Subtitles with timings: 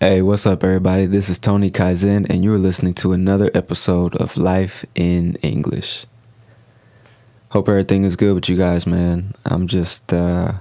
[0.00, 1.06] Hey, what's up, everybody?
[1.06, 6.06] This is Tony Kaizen, and you're listening to another episode of Life in English.
[7.48, 9.34] Hope everything is good with you guys, man.
[9.44, 10.52] I'm just uh,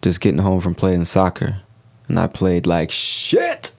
[0.00, 1.58] just getting home from playing soccer,
[2.08, 3.72] and I played like shit.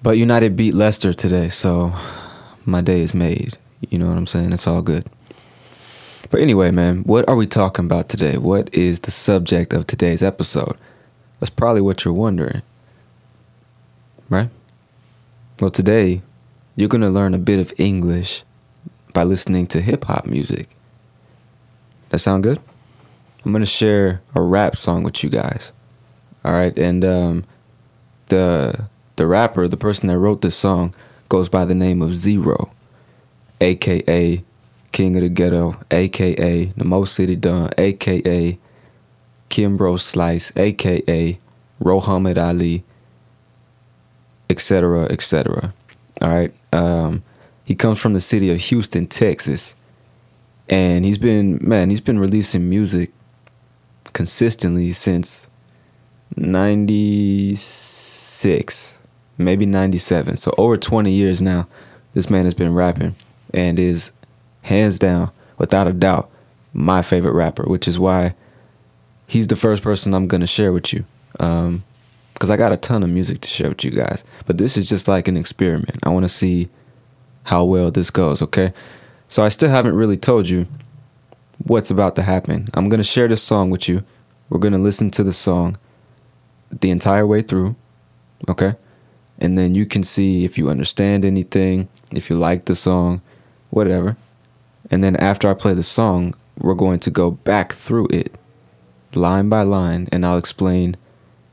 [0.00, 1.92] But United beat Leicester today, so
[2.64, 3.58] my day is made.
[3.80, 4.52] You know what I'm saying?
[4.52, 5.10] It's all good.
[6.30, 8.36] But anyway, man, what are we talking about today?
[8.36, 10.78] What is the subject of today's episode?
[11.40, 12.62] That's probably what you're wondering.
[14.28, 14.50] Right?
[15.60, 16.22] Well, today,
[16.76, 18.42] you're going to learn a bit of English
[19.12, 20.68] by listening to hip hop music.
[22.10, 22.60] That sound good?
[23.44, 25.72] I'm going to share a rap song with you guys.
[26.44, 27.44] All right, and um,
[28.28, 30.94] the the rapper, the person that wrote this song,
[31.28, 32.70] goes by the name of Z-Ro,
[33.60, 34.42] aka
[34.92, 38.58] King of the Ghetto, aka the Mo City Don, aka
[39.50, 41.38] Kimbro Slice, aka
[41.78, 42.84] Rohamed Ali,
[44.52, 45.74] etc., etc.
[46.20, 46.52] All right.
[46.72, 47.22] Um,
[47.64, 49.74] he comes from the city of Houston, Texas,
[50.68, 53.10] and he's been man, he's been releasing music
[54.12, 55.48] consistently since
[56.36, 58.98] '96,
[59.38, 60.36] maybe '97.
[60.36, 61.66] So over 20 years now,
[62.14, 63.16] this man has been rapping
[63.54, 64.12] and is
[64.62, 66.30] hands down, without a doubt,
[66.72, 67.64] my favorite rapper.
[67.64, 68.34] Which is why
[69.26, 71.04] he's the first person I'm gonna share with you.
[71.40, 71.84] Um,
[72.42, 74.24] because I got a ton of music to share with you guys.
[74.46, 76.00] But this is just like an experiment.
[76.02, 76.70] I want to see
[77.44, 78.72] how well this goes, okay?
[79.28, 80.66] So I still haven't really told you
[81.58, 82.68] what's about to happen.
[82.74, 84.02] I'm going to share this song with you.
[84.48, 85.78] We're going to listen to the song
[86.72, 87.76] the entire way through,
[88.48, 88.74] okay?
[89.38, 93.22] And then you can see if you understand anything, if you like the song,
[93.70, 94.16] whatever.
[94.90, 98.36] And then after I play the song, we're going to go back through it
[99.14, 100.96] line by line and I'll explain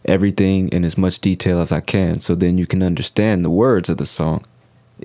[0.05, 3.89] everything in as much detail as I can so then you can understand the words
[3.89, 4.45] of the song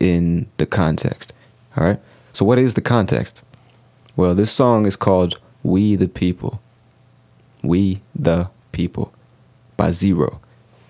[0.00, 1.32] in the context.
[1.77, 2.00] All right?
[2.32, 3.43] So, what is the context?
[4.16, 6.60] Well, this song is called We the People.
[7.62, 9.12] We the People
[9.77, 10.41] by Z-Ro.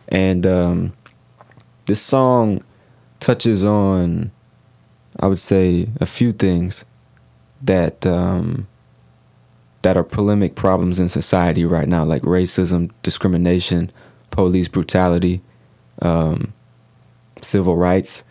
[0.09, 0.93] And um,
[1.87, 2.63] this song
[3.21, 4.31] touches on,
[5.21, 6.85] I would say, a few things
[7.63, 8.07] that.
[8.07, 8.69] Um,
[9.85, 13.93] that are polemic problems in society right now, like racism, discrimination,
[14.31, 15.43] police brutality,
[16.01, 16.55] um,
[17.43, 18.25] civil rights,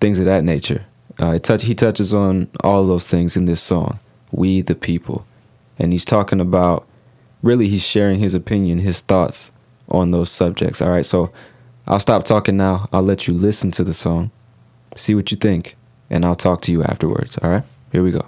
[0.00, 0.86] things of that nature.
[1.18, 3.98] Uh, touch, he touches on all those things in this song,
[4.30, 5.26] We the People.
[5.80, 6.86] And he's talking about,
[7.42, 9.50] really, he's sharing his opinion, his thoughts
[9.88, 10.80] on those subjects.
[10.80, 11.32] All right, so
[11.88, 12.88] I'll stop talking now.
[12.92, 14.30] I'll let you listen to the song,
[14.94, 15.76] see what you think,
[16.08, 17.36] and I'll talk to you afterwards.
[17.42, 18.26] All right, here we go.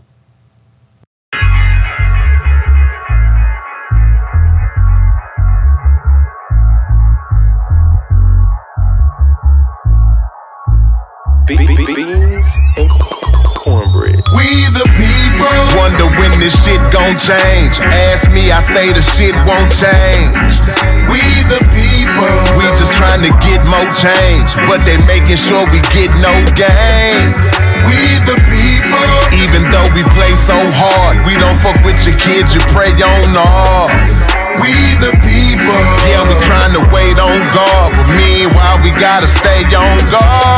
[11.57, 12.89] Beans and
[13.63, 14.23] cornbread.
[14.35, 17.79] We the people wonder when this shit gon' change.
[18.11, 20.37] Ask me, I say the shit won't change.
[21.11, 22.35] We the people.
[22.57, 27.45] We just trying to get more change, but they making sure we get no gains.
[27.87, 29.11] We the people.
[29.43, 33.35] Even though we play so hard, we don't fuck with your kids, you pray on
[33.37, 34.23] ours.
[34.61, 35.83] We the people.
[36.07, 40.52] Yeah, we trying to wait on God, but meanwhile we gotta stay on guard.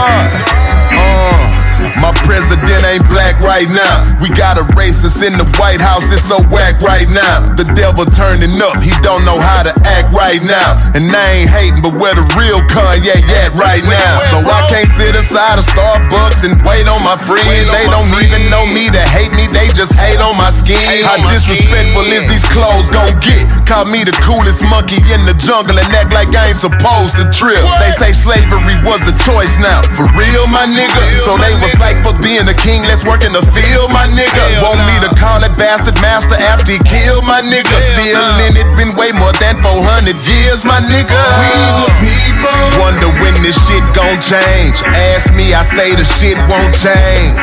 [3.54, 4.02] Right now.
[4.18, 7.54] We got a racist in the White House, it's so whack right now.
[7.54, 10.74] The devil turning up, he don't know how to act right now.
[10.90, 14.18] And I ain't hating, but where the real Kanye at right now?
[14.34, 17.46] So I can't sit inside of Starbucks and wait on my friend.
[17.70, 21.06] They don't even know me to hate me, they just hate on my skin.
[21.06, 23.46] How disrespectful is these clothes gon' get?
[23.70, 27.24] Call me the coolest monkey in the jungle and act like I ain't supposed to
[27.30, 27.62] trip.
[27.78, 29.78] They say slavery was a choice now.
[29.94, 31.22] For real, my nigga?
[31.22, 34.62] So they was like for being a king, let's work in the field, my nigga.
[34.64, 37.76] Want me to call that bastard master after he killed my nigga?
[37.81, 41.20] Still in it, been way more than 400 years, my nigga.
[41.41, 41.52] We
[41.85, 42.61] the people.
[42.81, 44.81] Wonder when this shit gon' change.
[45.14, 47.41] Ask me, I say the shit won't change.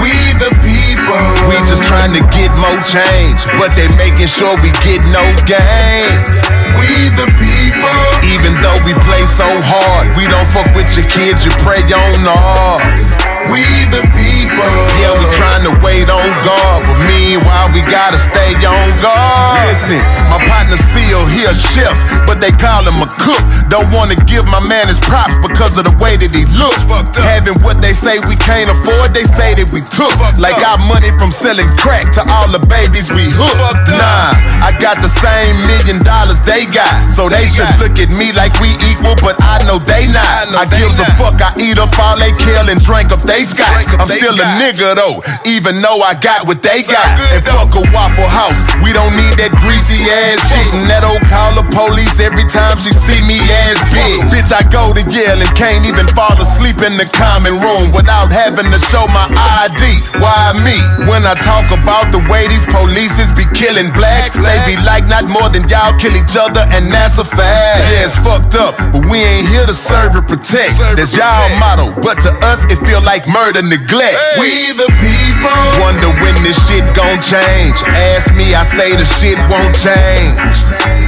[0.00, 1.24] We the people.
[1.48, 6.42] We just trying to get more change, but they making sure we get no gains.
[6.76, 8.00] We the people.
[8.32, 12.26] Even though we play so hard, we don't fuck with your kids, you pray on
[12.26, 13.31] ours.
[13.50, 14.70] We the people.
[15.00, 19.66] Yeah, we trying to wait on God, but meanwhile we gotta stay on guard.
[19.66, 19.98] Listen,
[20.30, 21.96] my partner Seal, he a chef,
[22.28, 23.42] but they call him a cook.
[23.72, 26.84] Don't wanna give my man his props because of the way that he looks.
[27.16, 30.12] Having what they say we can't afford, they say that we took.
[30.38, 33.88] Like our money from selling crack to all the babies we hooked.
[33.90, 38.30] Nah, I got the same million dollars they got, so they should look at me
[38.32, 40.52] like we equal, but I know they not.
[40.52, 43.88] I gives a fuck, I eat up all they kill and drink up they scotch.
[43.96, 47.16] I'm still a nigga though, even though I got what they got.
[47.32, 50.68] And fuck a Waffle House, we don't need that greasy ass shit.
[50.76, 54.20] And that old call the police every time she see me ass big.
[54.28, 58.28] Bitch, I go to Yale and can't even fall asleep in the common room without
[58.28, 59.80] having to show my ID.
[60.20, 60.76] Why me?
[61.08, 65.24] When I talk about the way these polices be killing blacks, they be like not
[65.24, 67.80] more than y'all kill each other, and that's a fact.
[67.80, 70.76] Yeah, it's fucked up, but we ain't here to serve and protect.
[71.00, 74.18] That's y'all motto, but to us it feel like murder, neglect.
[74.38, 75.62] We the people.
[75.82, 77.76] Wonder when this shit gon' change.
[78.14, 80.38] Ask me, I say the shit won't change.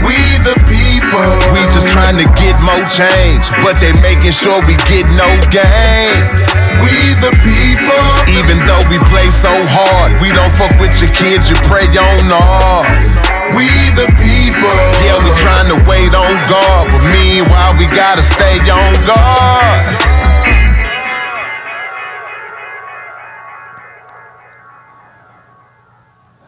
[0.04, 1.30] We the people.
[1.54, 6.44] We just trying to get more change, but they making sure we get no gains.
[6.82, 8.04] We the people.
[8.36, 12.28] Even though we play so hard, we don't fuck with your kids, you pray on
[12.28, 13.16] ours.
[13.56, 14.76] We the people.
[15.06, 20.33] Yeah, we trying to wait on God, but meanwhile we gotta stay on guard.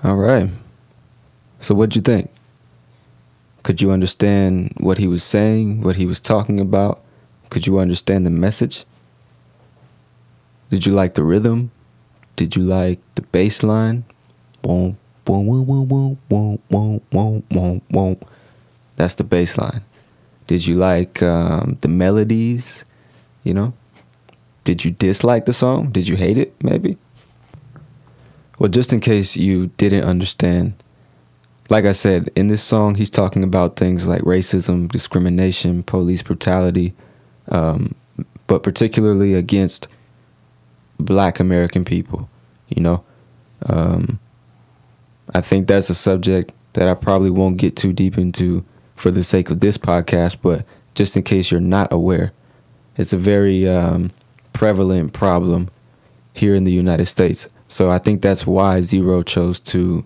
[0.07, 0.49] All right.
[1.61, 2.31] So what'd you think?
[3.65, 7.03] Could you understand what he was saying, what he was talking about?
[7.51, 8.85] Could you understand the message?
[10.71, 11.73] Did you like the rhythm?
[12.37, 14.05] Did you like the bass line?
[18.95, 19.83] That's the bass line.
[20.47, 22.85] Did you like um, the melodies?
[23.43, 23.73] You know?
[24.63, 25.91] Did you dislike the song?
[25.91, 26.97] Did you hate it, maybe?
[28.59, 30.83] Well, just in case you didn't understand,
[31.69, 36.95] like I said, in this song, he's talking about things like racism, discrimination, police brutality,
[37.49, 37.95] um,
[38.47, 39.89] but particularly against
[40.99, 42.31] black American people,
[42.69, 43.05] you know?
[43.67, 44.19] Um,
[45.35, 49.25] I think that's a subject that I probably won't get too deep into for the
[49.25, 52.33] sake of this podcast, but just in case you're not aware,
[52.97, 54.13] it's a very um,
[54.53, 55.69] prevalent problem
[56.33, 57.49] here in the United States.
[57.69, 60.05] So I think that's why Z-Ro chose to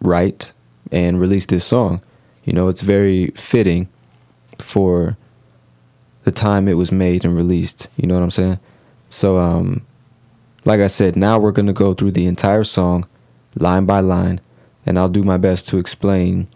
[0.00, 0.52] write
[0.90, 2.02] and release this song.
[2.44, 3.88] You know, it's very fitting
[4.58, 5.16] for
[6.24, 7.88] the time it was made and released.
[7.96, 8.58] You know what I'm saying?
[9.08, 9.86] So, um,
[10.64, 13.06] like I said, now we're going to go through the entire song
[13.56, 14.40] line by line,
[14.84, 16.48] and I'll do my best to explain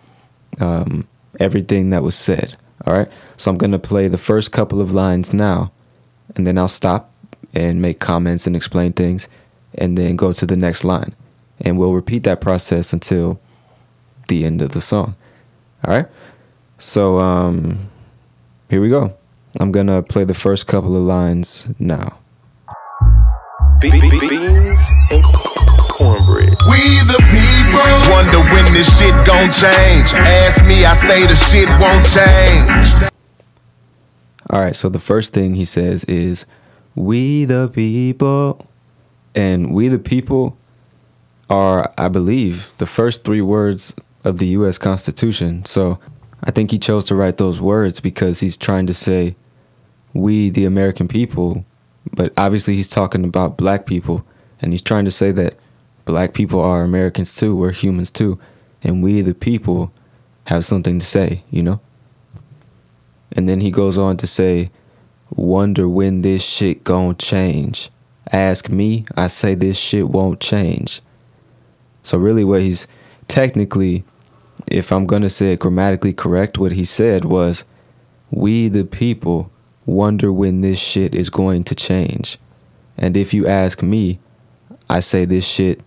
[0.61, 1.07] um,
[1.39, 2.57] everything that was said.
[2.87, 3.09] All right?
[3.37, 5.71] So, I'm going to play the first couple of lines now,
[6.35, 7.13] and then I'll stop
[7.55, 9.29] and make comments and explain things,
[9.75, 11.15] and then go to the next line.
[11.61, 13.41] And we'll repeat that process until
[14.29, 15.17] the end of the song.
[15.85, 16.07] All right?
[16.79, 17.91] So, um,
[18.71, 19.17] here we go.
[19.59, 22.19] I'm going to play the first couple of lines now.
[23.81, 26.51] Be- be- beans and cornbread.
[26.71, 28.13] We the people.
[28.13, 30.13] Wonder when this shit gon' change.
[30.15, 33.11] Ask me, I say the shit won't change.
[34.51, 36.47] All right, so the first thing he says is,
[36.95, 38.68] We the people.
[39.35, 40.57] And we the people
[41.51, 43.95] are, I believe, the first three words
[44.25, 44.79] of the U.S.
[44.79, 45.65] Constitution.
[45.65, 45.99] So
[46.45, 49.37] I think he chose to write those words because he's trying to say,
[50.13, 51.65] we, the American people,
[52.13, 54.25] but obviously he's talking about black people,
[54.61, 55.57] and he's trying to say that
[56.05, 58.39] black people are Americans too, we're humans too,
[58.83, 59.93] and we, the people,
[60.49, 61.79] have something to say, you know?
[63.33, 64.71] And then he goes on to say,
[65.31, 67.91] wonder when this shit gon' change.
[68.33, 71.01] Ask me, I say this shit won't change.
[72.03, 72.87] So, really, what he's
[73.27, 74.05] technically
[74.67, 77.65] if I'm to say it grammatically correct, what he said was,
[78.31, 79.51] We the people
[79.87, 82.39] wonder when this shit is going to change.
[82.97, 84.19] And if you ask me,
[84.91, 85.81] I say this shit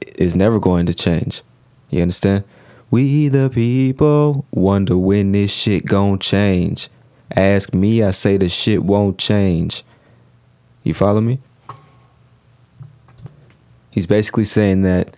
[0.00, 1.42] is never going to change.
[1.90, 2.44] You understand?
[2.90, 6.88] We the people wonder when this shit gon' change.
[7.36, 9.84] Ask me, I say the shit won't change.
[10.82, 11.38] You follow me?
[13.90, 15.16] He's basically saying that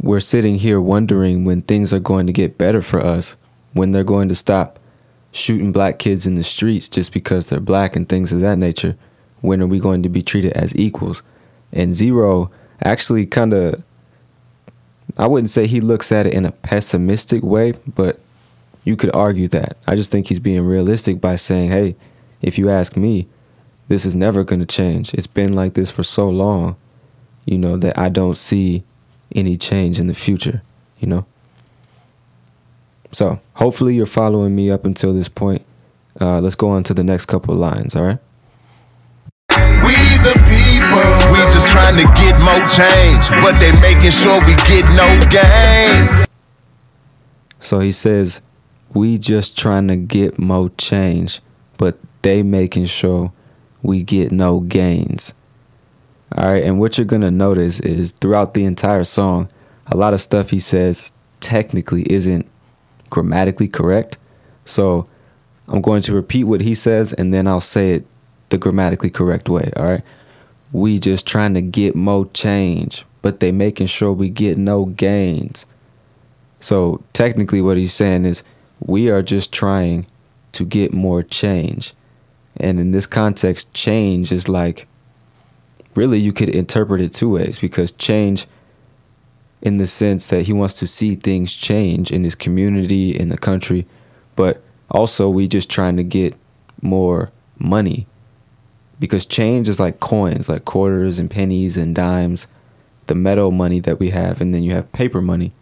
[0.00, 3.34] we're sitting here wondering when things are going to get better for us,
[3.72, 4.78] when they're going to stop
[5.32, 8.96] shooting black kids in the streets just because they're black and things of that nature.
[9.40, 11.22] When are we going to be treated as equals?
[11.72, 12.50] And Z-Ro
[12.82, 13.82] actually kind of,
[15.16, 18.20] I wouldn't say he looks at it in a pessimistic way, but
[18.84, 19.76] you could argue that.
[19.86, 21.96] I just think he's being realistic by saying, hey,
[22.40, 23.26] if you ask me,
[23.88, 25.12] this is never going to change.
[25.14, 26.76] It's been like this for so long,
[27.48, 28.84] you know, that I don't see
[29.34, 30.60] any change in the future,
[30.98, 31.24] you know?
[33.10, 35.64] So hopefully you're following me up until this point.
[36.20, 38.18] Uh, let's go on to the next couple of lines, all right?
[39.56, 44.54] We the people, we just trying to get more change, but they making sure we
[44.68, 46.26] get no gains.
[47.60, 48.42] So he says,
[48.92, 51.40] we just trying to get more change,
[51.78, 53.32] but they making sure
[53.82, 55.32] we get no gains.
[56.36, 59.48] All right, and what you're gonna notice is throughout the entire song,
[59.86, 62.46] a lot of stuff he says technically isn't
[63.10, 64.18] grammatically correct.
[64.64, 65.08] So
[65.68, 68.06] I'm going to repeat what he says and then I'll say it
[68.50, 69.70] the grammatically correct way.
[69.76, 70.02] All right.
[70.72, 75.64] We just trying to get more change, but they making sure we get no gains.
[76.60, 78.42] So technically, what he's saying is
[78.80, 80.06] we are just trying
[80.52, 81.94] to get more change.
[82.56, 84.86] And in this context, change is like
[85.98, 88.46] really you could interpret it two ways because change
[89.60, 93.36] in the sense that he wants to see things change in his community in the
[93.36, 93.84] country
[94.36, 94.62] but
[94.92, 96.32] also we just trying to get
[96.80, 98.06] more money
[99.00, 102.46] because change is like coins like quarters and pennies and dimes
[103.08, 105.52] the metal money that we have and then you have paper money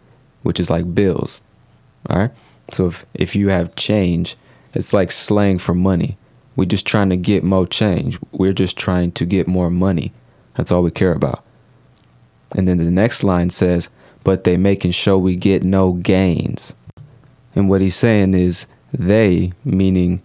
[0.43, 1.41] which is like bills
[2.09, 2.31] all right?
[2.71, 4.37] So if, if you have change
[4.75, 6.17] it's like slang for money.
[6.55, 8.19] We're just trying to get more change.
[8.31, 10.11] We're just trying to get more money
[10.57, 11.43] that's all we care about.
[12.55, 13.89] And then the next line says,
[14.23, 16.73] but they making sure we get no gains.
[17.55, 20.21] And what he's saying is they, meaning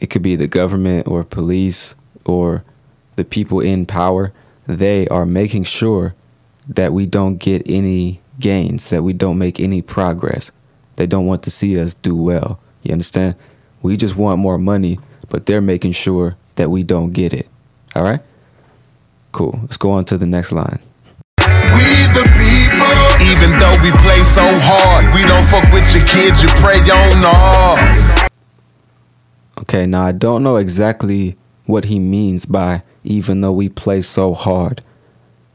[0.00, 2.62] it could be the government or police or
[3.16, 4.32] the people in power,
[4.66, 6.14] they are making sure
[6.68, 10.52] that we don't get any gains, that we don't make any progress.
[10.96, 12.60] They don't want to see us do well.
[12.82, 13.34] You understand?
[13.82, 17.48] We just want more money, but they're making sure that we don't get it.
[17.96, 18.20] All right?
[19.38, 19.56] Cool.
[19.62, 20.80] Let's go on to the next line.
[21.38, 26.42] We the people, even though we play so hard, we don't fuck with your kids,
[26.42, 28.28] you pray on us.
[29.58, 34.34] Okay, now I don't know exactly what he means by even though we play so
[34.34, 34.82] hard.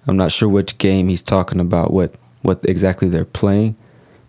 [0.08, 3.76] I'm not sure which game he's talking about, what what exactly they're playing.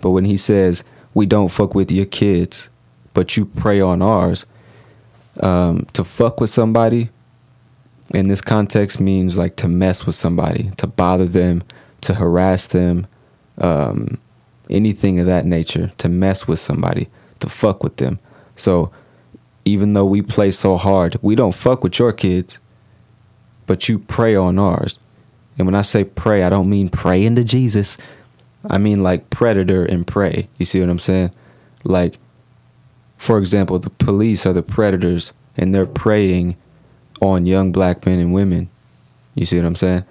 [0.00, 0.82] But when he says
[1.14, 2.70] we don't fuck with your kids,
[3.12, 4.46] but you prey on ours,
[5.38, 7.10] um, to fuck with somebody
[8.10, 11.62] in this context means like to mess with somebody, to bother them,
[12.02, 13.06] to harass them,
[13.58, 14.18] um,
[14.68, 17.08] anything of that nature, to mess with somebody,
[17.40, 18.18] to fuck with them.
[18.56, 18.92] So
[19.64, 22.60] even though we play so hard, we don't fuck with your kids,
[23.66, 24.98] but you prey on ours.
[25.56, 27.96] And when I say pray, I don't mean pray into Jesus.
[28.68, 30.48] I mean like predator and prey.
[30.58, 31.30] You see what I'm saying?
[31.84, 32.18] Like,
[33.16, 36.56] for example, the police are the predators and they're preying
[37.24, 38.68] on young black men and women.
[39.34, 40.04] You see what I'm saying?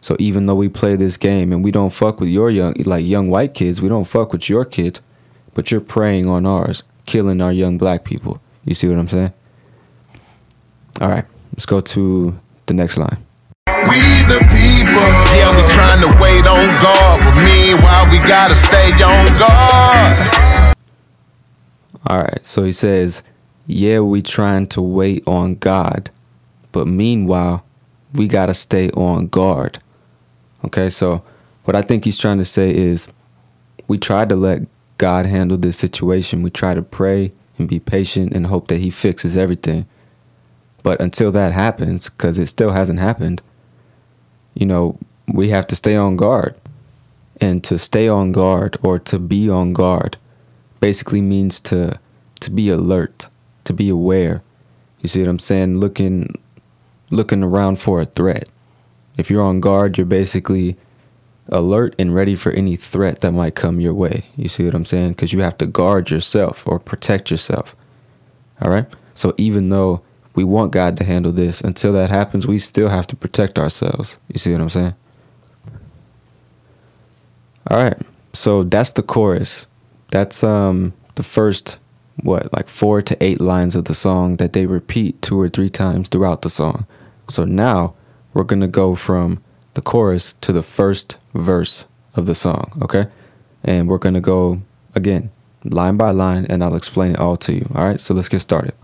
[0.00, 3.04] So even though we play this game and we don't fuck with your young like
[3.04, 5.00] young white kids, we don't fuck with your kids,
[5.54, 8.40] but you're preying on ours, killing our young black people.
[8.64, 9.32] You see what I'm saying?
[11.00, 13.24] All right, let's go to the next line.
[13.66, 18.92] We the people, yeah, we trying to wait on God, but meanwhile we gotta stay
[18.92, 20.74] on God.
[22.06, 23.22] All right, so he says,
[23.66, 26.10] yeah, we trying to wait on God,
[26.78, 27.64] but meanwhile,
[28.14, 29.80] we got to stay on guard.
[30.64, 31.24] Okay, so
[31.64, 33.08] what I think he's trying to say is
[33.88, 34.62] we tried to let
[34.96, 36.44] God handle this situation.
[36.44, 39.86] We try to pray and be patient and hope that He fixes everything.
[40.84, 43.42] But until that happens, because it still hasn't happened,
[44.54, 46.54] you know, we have to stay on guard.
[47.40, 50.16] And to stay on guard or to be on guard
[50.78, 51.98] basically means to
[52.38, 53.26] to be alert,
[53.64, 54.44] to be aware.
[55.00, 55.78] You see what I'm saying?
[55.78, 56.36] Looking
[57.10, 58.48] looking around for a threat.
[59.16, 60.76] If you're on guard, you're basically
[61.48, 64.26] alert and ready for any threat that might come your way.
[64.36, 65.10] You see what I'm saying?
[65.10, 67.74] Because you have to guard yourself or protect yourself.
[68.60, 68.86] All right?
[69.14, 70.02] So even though
[70.34, 74.18] we want God to handle this, until that happens, we still have to protect ourselves.
[74.28, 74.94] You see what I'm saying?
[77.70, 78.00] All right.
[78.32, 79.66] So that's the chorus.
[80.10, 81.78] That's um the first
[82.22, 85.70] what like 4 to 8 lines of the song that they repeat two or three
[85.70, 86.86] times throughout the song.
[87.28, 87.94] So now
[88.32, 89.42] we're going to go from
[89.74, 93.06] the chorus to the first verse of the song, okay?
[93.62, 94.62] And we're going to go
[94.94, 95.30] again,
[95.64, 97.70] line by line, and I'll explain it all to you.
[97.74, 98.74] All right, so let's get started.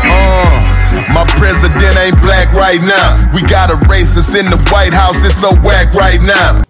[0.00, 3.32] Uh, my president ain't black right now.
[3.34, 5.24] We got a racist in the White House.
[5.24, 6.62] It's so whack right now.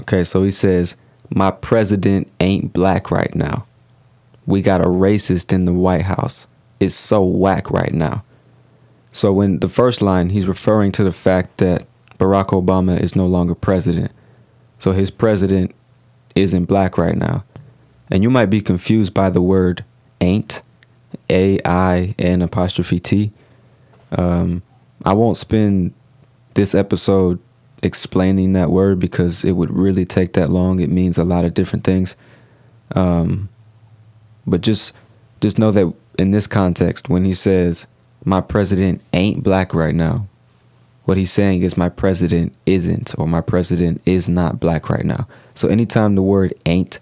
[0.00, 0.96] Okay, so he says,
[1.34, 3.65] My president ain't black right now.
[4.46, 6.46] We got a racist in the White House.
[6.78, 8.24] It's so whack right now.
[9.12, 11.86] So, when the first line, he's referring to the fact that
[12.18, 14.12] Barack Obama is no longer president.
[14.78, 15.74] So, his president
[16.34, 17.44] isn't black right now.
[18.10, 19.84] And you might be confused by the word
[20.20, 20.62] ain't,
[21.30, 23.32] A I N apostrophe T.
[24.12, 24.62] Um,
[25.04, 25.92] I won't spend
[26.54, 27.38] this episode
[27.82, 30.80] explaining that word because it would really take that long.
[30.80, 32.16] It means a lot of different things.
[32.94, 33.48] Um,
[34.46, 34.92] but just
[35.40, 37.86] just know that in this context, when he says
[38.24, 40.26] my president ain't black right now,
[41.04, 45.28] what he's saying is my president isn't or my president is not black right now.
[45.54, 46.98] So anytime the word ain't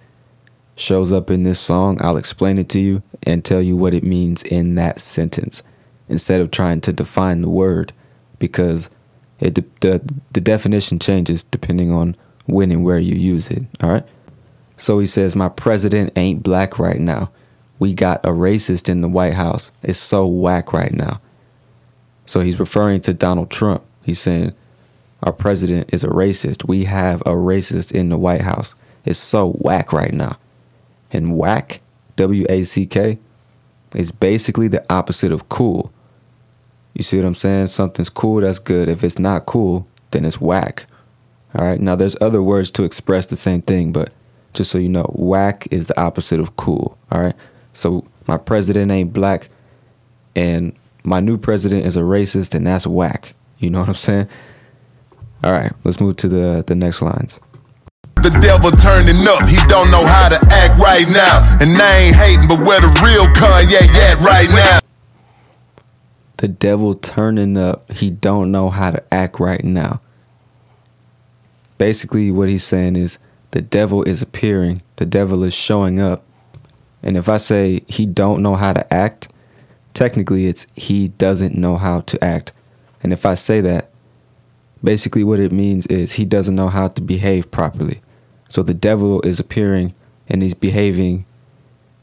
[0.76, 4.04] shows up in this song, I'll explain it to you and tell you what it
[4.04, 5.62] means in that sentence
[6.08, 7.92] instead of trying to define the word
[8.38, 8.90] because
[9.40, 12.16] it the the definition changes depending on
[12.46, 14.04] when and where you use it, all right?
[14.76, 17.30] So he says my president ain't black right now.
[17.78, 19.70] We got a racist in the White House.
[19.82, 21.20] It's so whack right now.
[22.26, 23.82] So he's referring to Donald Trump.
[24.02, 24.54] He's saying
[25.22, 26.68] our president is a racist.
[26.68, 28.74] We have a racist in the White House.
[29.04, 30.38] It's so whack right now.
[31.10, 31.80] And whack,
[32.16, 33.18] W A C K,
[33.94, 35.92] is basically the opposite of cool.
[36.94, 37.66] You see what I'm saying?
[37.68, 38.88] Something's cool, that's good.
[38.88, 40.86] If it's not cool, then it's whack.
[41.56, 41.80] All right.
[41.80, 44.12] Now, there's other words to express the same thing, but
[44.54, 46.98] just so you know, whack is the opposite of cool.
[47.12, 47.34] All right.
[47.74, 49.48] So my president ain't black,
[50.34, 53.34] and my new president is a racist, and that's whack.
[53.58, 54.28] You know what I'm saying?
[55.42, 55.72] All right.
[55.84, 57.38] Let's move to the the next lines.
[58.16, 61.58] The devil turning up, he don't know how to act right now.
[61.60, 64.78] And I ain't hating, but where the real Kanye at right now?
[66.38, 70.00] The devil turning up, he don't know how to act right now.
[71.76, 73.18] Basically, what he's saying is
[73.50, 76.24] the devil is appearing, the devil is showing up.
[77.04, 79.28] And if I say he don't know how to act,
[79.92, 82.52] technically it's he doesn't know how to act.
[83.02, 83.90] And if I say that,
[84.82, 88.00] basically what it means is he doesn't know how to behave properly.
[88.48, 89.94] So the devil is appearing
[90.28, 91.26] and he's behaving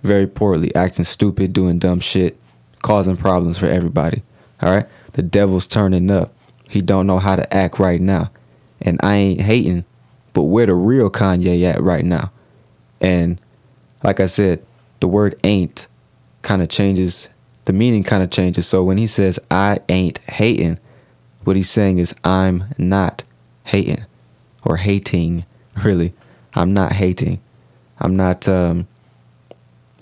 [0.04, 2.40] very poorly, acting stupid, doing dumb shit,
[2.84, 4.22] causing problems for everybody.
[4.62, 4.88] All right?
[5.14, 6.34] The devil's turning up.
[6.70, 8.32] He don't know how to act right now.
[8.82, 9.86] And I ain't hating,
[10.34, 12.32] but where the real Kanye at right now?
[13.00, 13.40] And
[14.04, 14.64] like I said,
[15.02, 15.88] the word ain't
[16.44, 17.28] kind of changes,
[17.66, 18.68] the meaning kind of changes.
[18.68, 20.80] So when he says I ain't hating,
[21.44, 23.24] what he's saying is I'm not
[23.66, 24.06] hating
[24.64, 25.46] or hating,
[25.84, 26.14] really.
[26.54, 27.42] I'm not hating.
[28.00, 28.88] I'm not um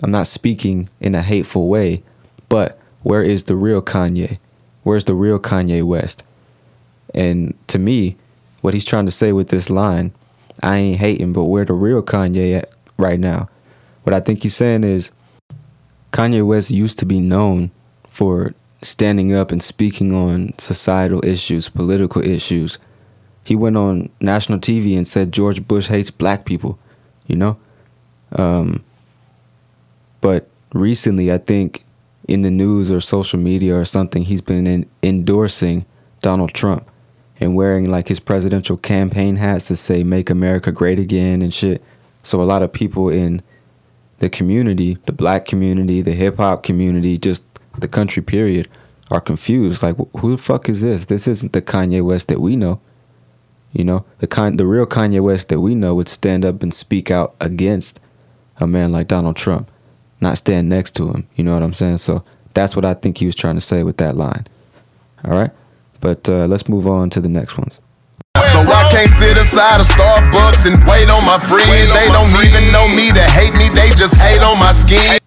[0.02, 2.02] I'm not speaking in a hateful way,
[2.48, 4.38] but where is the real Kanye?
[4.82, 6.22] Where's the real Kanye West?
[7.14, 8.16] And to me,
[8.60, 10.12] what he's trying to say with this line,
[10.62, 13.48] I ain't hating, but where the real Kanye at right now?
[14.02, 15.10] What I think he's saying is
[16.12, 17.70] Kanye West used to be known
[18.08, 22.78] for standing up and speaking on societal issues, political issues.
[23.44, 26.78] He went on national TV and said George Bush hates black people,
[27.26, 27.58] you know?
[28.32, 28.84] Um,
[30.20, 31.84] but recently, I think
[32.28, 35.84] in the news or social media or something, he's been in, endorsing
[36.22, 36.88] Donald Trump
[37.40, 41.82] and wearing like his presidential campaign hats to say "Make America Great Again" and shit.
[42.22, 43.42] So a lot of people in
[44.20, 47.42] the community, the black community, the hip hop community, just
[47.78, 48.68] the country period,
[49.10, 49.82] are confused.
[49.82, 51.06] Like, who the fuck is this?
[51.06, 52.80] This isn't the Kanye West that we know.
[53.72, 56.74] You know, the kind the real Kanye West that we know would stand up and
[56.74, 58.00] speak out against
[58.58, 59.70] a man like Donald Trump,
[60.20, 61.26] not stand next to him.
[61.36, 61.98] You know what I'm saying?
[61.98, 64.46] So that's what I think he was trying to say with that line.
[65.24, 65.52] All right,
[66.00, 67.78] but uh, let's move on to the next ones.
[68.36, 71.90] So I can't sit inside of Starbucks and wait on my friend.
[71.90, 75.18] They don't even know me, they hate me, they just hate on my skin.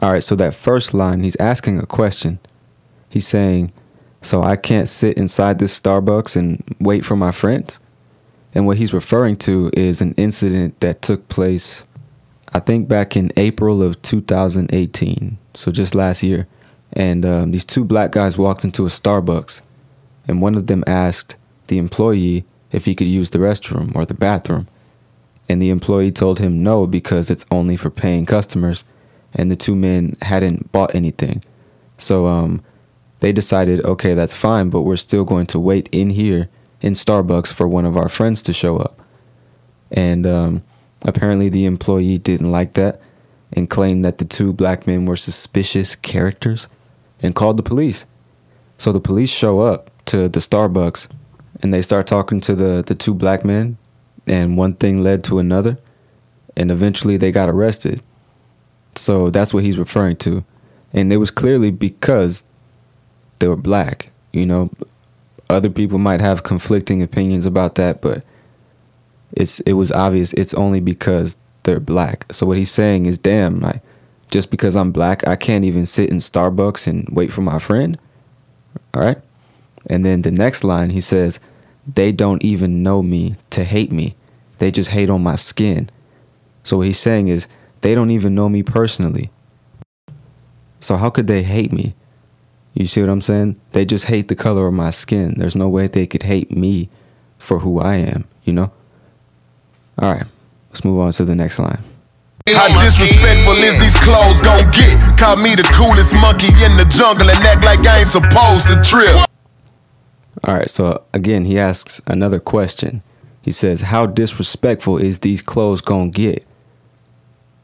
[0.00, 2.38] All right, so that first line, he's asking a question.
[3.08, 3.72] He's saying,
[4.22, 7.78] So I can't sit inside this Starbucks and wait for my friends?
[8.54, 11.84] And what he's referring to is an incident that took place,
[12.52, 15.38] I think, back in April of 2018.
[15.54, 16.46] So just last year.
[16.92, 19.60] And um, these two black guys walked into a Starbucks,
[20.26, 21.36] and one of them asked
[21.68, 24.68] the employee if he could use the restroom or the bathroom.
[25.48, 28.84] And the employee told him no because it's only for paying customers
[29.34, 31.42] and the two men hadn't bought anything.
[31.96, 32.62] So um,
[33.20, 36.48] they decided, okay, that's fine, but we're still going to wait in here
[36.80, 39.00] in Starbucks for one of our friends to show up.
[39.90, 40.62] And um,
[41.02, 43.00] apparently, the employee didn't like that
[43.52, 46.68] and claimed that the two black men were suspicious characters
[47.20, 48.04] and called the police.
[48.76, 51.08] So the police show up to the Starbucks
[51.62, 53.78] and they start talking to the, the two black men,
[54.26, 55.78] and one thing led to another,
[56.56, 58.02] and eventually they got arrested.
[58.96, 60.44] So that's what he's referring to.
[60.92, 62.44] And it was clearly because
[63.38, 64.10] they were black.
[64.32, 64.70] You know,
[65.50, 68.24] other people might have conflicting opinions about that, but
[69.32, 72.26] it's it was obvious it's only because they're black.
[72.32, 73.82] So what he's saying is damn, like
[74.30, 77.98] just because I'm black, I can't even sit in Starbucks and wait for my friend.
[78.94, 79.18] All right?
[79.86, 81.40] And then the next line he says,
[81.86, 84.16] they don't even know me to hate me.
[84.58, 85.90] They just hate on my skin.
[86.64, 87.46] So what he's saying is
[87.80, 89.30] they don't even know me personally.
[90.80, 91.94] So how could they hate me?
[92.74, 93.60] You see what I'm saying?
[93.72, 95.34] They just hate the color of my skin.
[95.38, 96.90] There's no way they could hate me
[97.38, 98.70] for who I am, you know?
[99.98, 100.26] All right,
[100.70, 101.82] let's move on to the next line.
[102.48, 105.18] How disrespectful is these clothes get?
[105.18, 108.80] Call me the coolest monkey in the jungle and act like I ain't supposed to
[108.82, 109.27] trip.
[110.48, 113.02] All right, so again, he asks another question.
[113.42, 116.46] He says, How disrespectful is these clothes gonna get?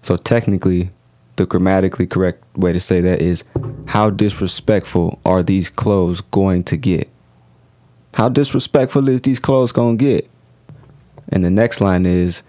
[0.03, 0.91] So technically,
[1.37, 3.43] the grammatically correct way to say that is
[3.87, 7.09] how disrespectful are these clothes going to get?
[8.13, 10.31] How disrespectful is these clothes to get?
[11.31, 12.43] And the next line is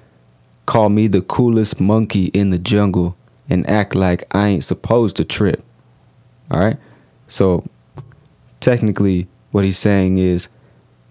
[0.66, 3.16] call me the coolest monkey in the jungle
[3.48, 5.64] and act like I ain't supposed to trip.
[6.52, 6.76] All right?
[7.30, 7.64] So
[8.60, 10.50] technically what he's saying is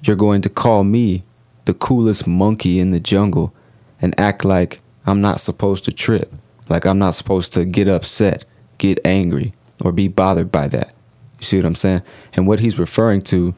[0.03, 1.25] you're going to call me
[1.65, 3.55] the coolest monkey in the jungle
[4.03, 6.31] and act like I'm not supposed to trip.
[6.69, 8.45] Like I'm not supposed to get upset,
[8.77, 10.93] get angry, or be bothered by that.
[11.39, 12.03] You see what I'm saying?
[12.35, 13.55] And what he's referring to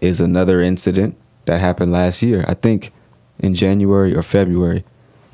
[0.00, 2.94] is another incident that happened last year, I think
[3.40, 4.86] in January or February,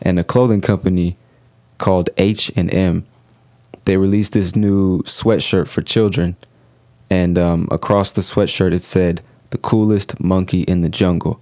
[0.02, 1.16] and a clothing company
[1.78, 3.06] called H&M
[3.84, 6.36] they released this new sweatshirt for children
[7.10, 11.40] and um, across the sweatshirt it said the coolest monkey in the jungle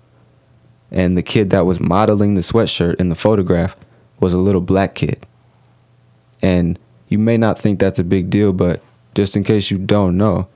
[0.94, 3.76] and the kid that was modeling the sweatshirt in the photograph
[4.20, 5.26] was a little black kid.
[6.40, 8.80] And you may not think that's a big deal, but
[9.12, 10.46] just in case you don't know,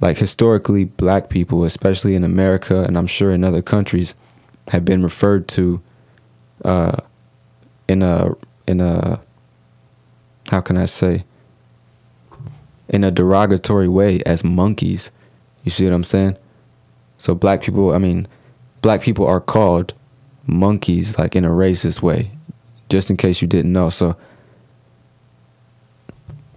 [0.00, 4.14] like historically, black people, especially in America and I'm sure in other countries,
[4.68, 5.82] have been referred to
[6.64, 6.96] uh,
[7.86, 8.34] in a
[8.66, 9.20] in a
[10.50, 11.24] how can I say
[12.94, 15.10] in a derogatory way as monkeys.
[15.64, 16.36] You see what I'm saying?
[17.18, 18.28] So black people, I mean,
[18.82, 19.92] black people are called
[20.46, 22.30] monkeys like in a racist way
[22.88, 23.90] just in case you didn't know.
[23.90, 24.16] So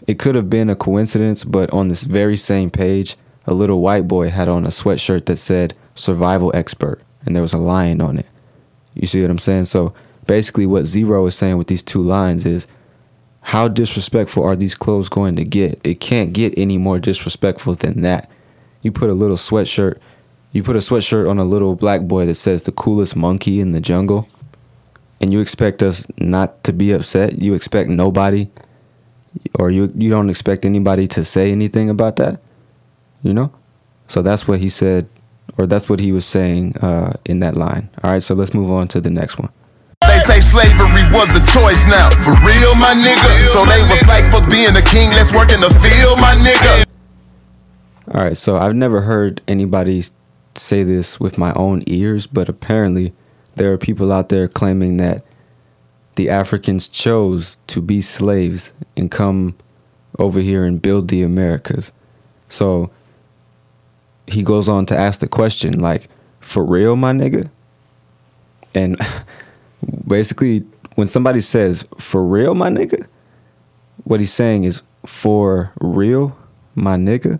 [0.05, 4.07] it could have been a coincidence, but on this very same page, a little white
[4.07, 8.19] boy had on a sweatshirt that said survival expert and there was a lion on
[8.19, 8.27] it.
[8.93, 9.65] You see what I'm saying?
[9.65, 9.91] So
[10.27, 12.67] basically, what Z-Ro is saying with these two lines is
[13.47, 15.79] how disrespectful are these clothes going to get?
[15.85, 18.29] It can't get any more disrespectful than that.
[18.81, 19.99] You put a little sweatshirt,
[20.51, 23.71] you put a sweatshirt on a little black boy that says the coolest monkey in
[23.71, 24.27] the jungle
[25.21, 27.41] and you expect us not to be upset?
[27.41, 28.49] You expect nobody
[29.57, 32.41] or you you don't expect anybody to say anything about that?
[33.23, 33.53] You know?
[34.07, 35.07] So that's what he said
[35.57, 37.89] or that's what he was saying uh, in that line.
[38.03, 39.53] All right so let's move on to the next one
[40.01, 43.47] They say slavery was a choice now, for real, my nigga.
[43.47, 46.85] So they was like, for being a king, let's work in the field, my nigga.
[48.13, 50.01] all right so i've never heard anybody
[50.55, 53.11] say this with my own ears but apparently
[53.55, 55.25] there are people out there claiming that
[56.15, 59.55] the Africans chose to be slaves and come
[60.17, 61.91] over here and build the Americas.
[62.49, 62.89] So
[64.25, 67.49] he goes on to ask the question like, for real, my nigga?
[68.73, 68.95] And
[70.07, 70.59] basically,
[70.95, 73.07] when somebody says for real, my nigga,
[74.03, 76.37] what he's saying is for real,
[76.75, 77.39] my nigga.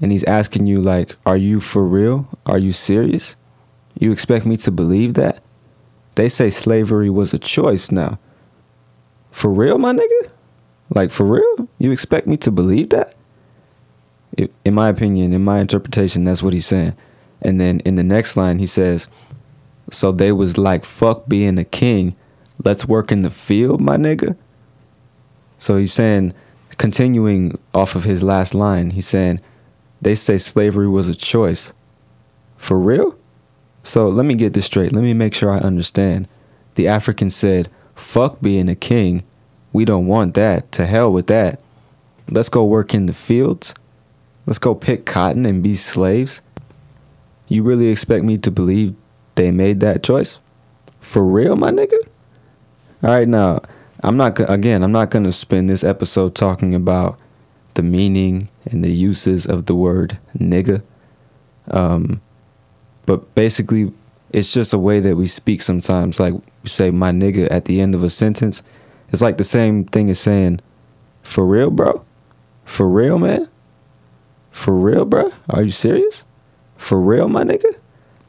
[0.00, 2.28] And he's asking you, like, are you for real?
[2.46, 3.36] Are you serious?
[3.98, 5.42] You expect me to believe that?
[6.16, 8.18] They say slavery was a choice now.
[9.30, 10.30] For real, my nigga?
[10.94, 11.68] Like, for real?
[11.78, 13.14] You expect me to believe that?
[14.36, 16.96] in my opinion, in my interpretation, that's what he's saying.
[17.42, 19.08] And then in the next line, he says,
[19.92, 22.16] So they was like, fuck being a king.
[22.64, 24.36] Let's work in the field, my nigga.
[25.58, 26.34] So he's saying,
[26.78, 29.40] continuing off of his last line, he's saying,
[30.00, 31.72] They say slavery was a choice.
[32.56, 33.16] For real?
[33.82, 34.92] So let me get this straight.
[34.92, 36.28] Let me make sure I understand.
[36.74, 39.24] The African said, fuck being a king.
[39.72, 40.70] We don't want that.
[40.72, 41.60] To hell with that.
[42.28, 43.74] Let's go work in the fields.
[44.46, 46.40] Let's go pick cotton and be slaves.
[47.48, 48.94] You really expect me to believe
[49.34, 50.38] they made that choice?
[51.00, 51.98] For real, my nigga?
[53.02, 53.62] All right, now,
[54.02, 57.18] I'm not, again, I'm not going to spend this episode talking about
[57.74, 60.82] the meaning and the uses of the word nigga.
[61.70, 62.20] Um,
[63.06, 63.92] but basically,
[64.32, 66.18] it's just a way that we speak sometimes.
[66.18, 68.62] Like we say my nigga at the end of a sentence.
[69.10, 70.60] It's like the same thing as saying,
[71.22, 72.04] for real, bro?
[72.64, 73.48] For real, man?
[74.50, 75.32] For real, bro?
[75.50, 76.24] Are you serious?
[76.76, 77.76] For real, my nigga?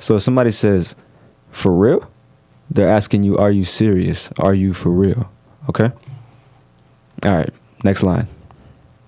[0.04, 0.96] So if somebody says,
[1.52, 2.12] for real,
[2.70, 4.30] they're asking you, are you serious?
[4.38, 5.32] Are you for real?
[5.70, 5.92] Okay?
[7.24, 7.50] All right,
[7.86, 8.28] next line.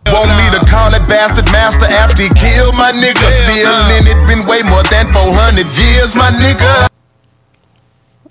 [0.05, 3.27] Want me to call that bastard master after he killed my nigga?
[3.29, 6.87] Still in it, been way more than 400 years, my nigga.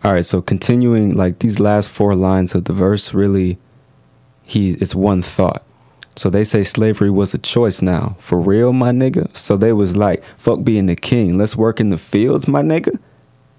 [0.02, 3.58] All right, so continuing like these last four lines of the verse, really,
[4.42, 5.66] he it's one thought.
[6.16, 9.36] So they say slavery was a choice now, for real, my nigga.
[9.36, 12.98] So they was like, fuck being the king, let's work in the fields, my nigga.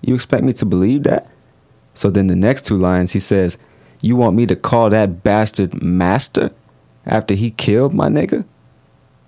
[0.02, 1.30] You expect me to believe that?
[1.94, 3.58] So then the next two lines, he says,
[4.02, 6.52] you want me to call that bastard master?
[7.06, 8.46] after he killed my nigga?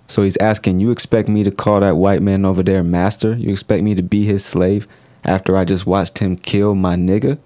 [0.06, 3.34] So he's asking, You expect me to call that white man over there master?
[3.34, 4.88] You expect me to be his slave
[5.24, 7.38] after I just watched him kill my nigga?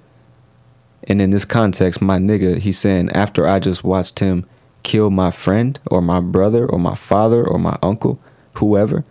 [1.05, 4.47] And in this context, my nigga, he's saying, After I just watched him
[4.83, 8.19] kill my friend or my brother or my father or my uncle,
[8.55, 9.05] whoever,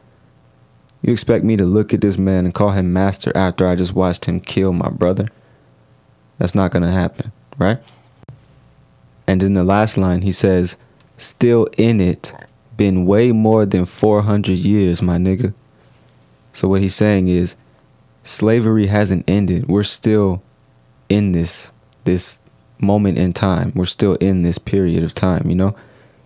[1.01, 3.93] you expect me to look at this man and call him master after I just
[3.93, 5.27] watched him kill my brother?
[6.37, 7.79] That's not going to happen, right?
[9.27, 10.77] And in the last line, he says,
[11.17, 12.33] still in it
[12.77, 15.53] been way more than 400 years, my nigga.
[16.53, 17.55] So what he's saying is
[18.23, 19.67] slavery hasn't ended.
[19.67, 20.41] We're still
[21.09, 21.71] in this
[22.03, 22.40] this
[22.81, 23.71] moment in time.
[23.75, 25.75] We're still in this period of time, you know?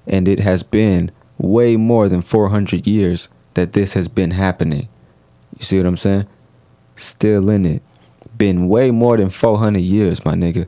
[0.07, 4.87] And it has been way more than 400 years that this has been happening.
[5.57, 6.27] You see what I'm saying?
[6.95, 7.81] Still in it.
[8.37, 10.67] Been way more than 400 years, my nigga.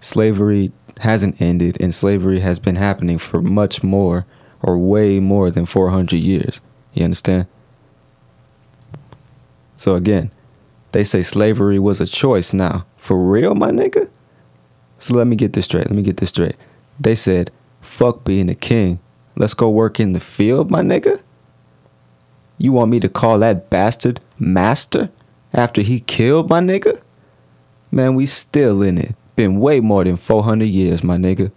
[0.00, 4.26] Slavery hasn't ended and slavery has been happening for much more
[4.62, 6.60] or way more than 400 years.
[6.92, 7.46] You understand?
[9.76, 10.30] So again,
[10.92, 12.84] they say slavery was a choice now.
[12.96, 14.08] For real, my nigga?
[15.00, 15.86] So let me get this straight.
[15.86, 16.56] Let me get this straight.
[17.00, 19.00] They said, fuck being a king.
[19.34, 21.20] Let's go work in the field, my nigga?
[22.58, 25.10] You want me to call that bastard master
[25.52, 27.00] after he killed my nigga?
[27.90, 31.50] Man, we still in it been way more than 400 years, my nigga.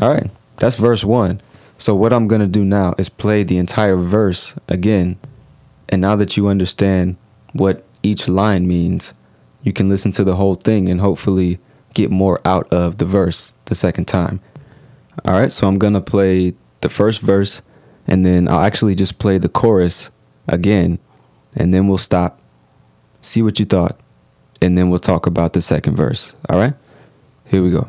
[0.00, 1.42] All right, that's verse one.
[1.76, 5.18] So, what I'm going to do now is play the entire verse again.
[5.90, 7.16] And now that you understand
[7.52, 9.12] what each line means,
[9.62, 11.58] you can listen to the whole thing and hopefully
[11.94, 14.40] get more out of the verse the second time.
[15.24, 17.60] All right, so I'm going to play the first verse
[18.06, 20.10] and then I'll actually just play the chorus
[20.46, 20.98] again
[21.54, 22.40] and then we'll stop.
[23.20, 23.98] See what you thought
[24.62, 26.34] and then we'll talk about the second verse.
[26.48, 26.74] All right?
[27.46, 27.88] Here we go.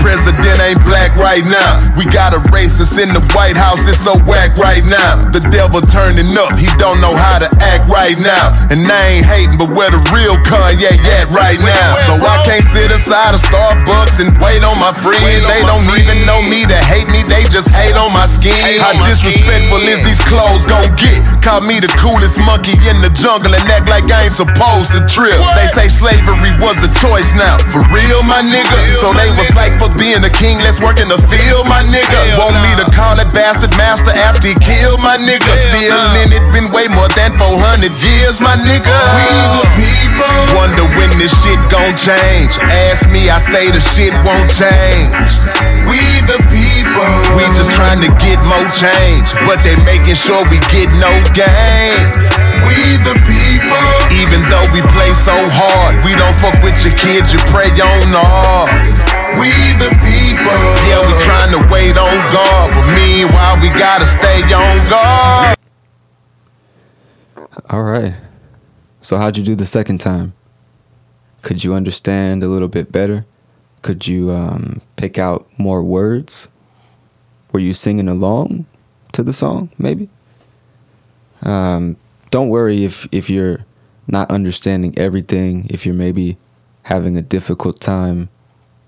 [0.00, 1.78] President ain't black right now.
[1.94, 5.20] We got a racist in the White House, it's so whack right now.
[5.28, 8.56] The devil turning up, he don't know how to act right now.
[8.72, 12.00] And I ain't hating, but where the real Kanye at right now?
[12.08, 15.20] So I can't sit aside of Starbucks and wait on my friend.
[15.20, 18.80] They don't even know me to hate me, they just hate on my skin.
[18.80, 21.20] How disrespectful is these clothes gon' get?
[21.44, 25.04] Call me the coolest monkey in the jungle and act like I ain't supposed to
[25.04, 25.36] trip.
[25.56, 27.60] They say slavery was a choice now.
[27.68, 28.96] For real, my nigga.
[28.96, 32.20] So they was like for being a king, let's work in the field, my nigga.
[32.38, 35.52] Want me to call that bastard master after he killed my nigga.
[35.56, 38.90] Still in it, been way more than 400 years, my nigga.
[38.90, 40.36] We the people.
[40.58, 42.58] Wonder when this shit gon' change.
[42.90, 45.69] Ask me, I say the shit won't change.
[48.50, 52.22] More change, but they making sure we get no gains.
[52.66, 53.86] We the people,
[54.18, 58.10] even though we play so hard, we don't fuck with your kids, you pray on
[58.12, 58.98] us.
[59.38, 60.60] We the people,
[60.90, 65.56] yeah, we trying to wait on God, but meanwhile we gotta stay on guard.
[67.70, 68.14] All right.
[69.00, 70.34] So how'd you do the second time?
[71.42, 73.24] Could you understand a little bit better?
[73.82, 76.48] Could you um, pick out more words?
[77.52, 78.66] Were you singing along
[79.12, 79.70] to the song?
[79.78, 80.08] Maybe.
[81.42, 81.96] Um,
[82.30, 83.64] don't worry if if you're
[84.06, 85.66] not understanding everything.
[85.68, 86.36] If you're maybe
[86.82, 88.28] having a difficult time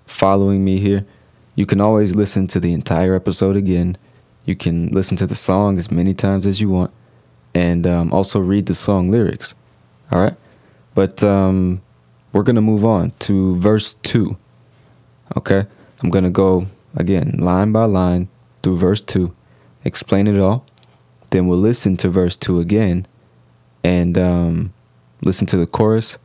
[0.07, 1.07] following me here,
[1.55, 3.96] you can always listen to the entire episode again.
[4.44, 6.92] You can listen to the song as many times as you want,
[7.55, 9.55] and um, also read the song lyrics.
[10.11, 10.37] All right,
[10.94, 11.83] but um,
[12.33, 14.37] we're gonna move on to verse two.
[15.37, 15.64] Okay,
[16.03, 18.29] I'm gonna go again line by line
[18.62, 19.35] through verse two,
[19.85, 20.66] explain it all.
[21.31, 23.07] Then we'll listen to verse two again,
[23.83, 24.72] and um,
[25.22, 26.18] listen to the chorus,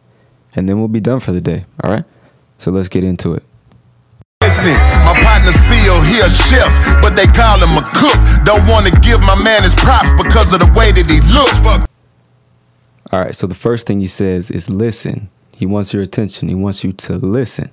[0.55, 1.65] and then we'll be done for the day.
[1.83, 2.05] All right,
[2.57, 3.43] so let's get into it.
[4.41, 4.73] Listen,
[5.05, 6.71] my partner Seal, he a chef,
[7.01, 8.45] but they call him a cook.
[8.45, 11.57] Don't wanna give my man his props because of the way that he looks.
[11.57, 11.89] Fuck.
[13.11, 15.29] All right, so the first thing he says is listen.
[15.53, 16.49] He wants your attention.
[16.49, 17.71] He wants you to listen.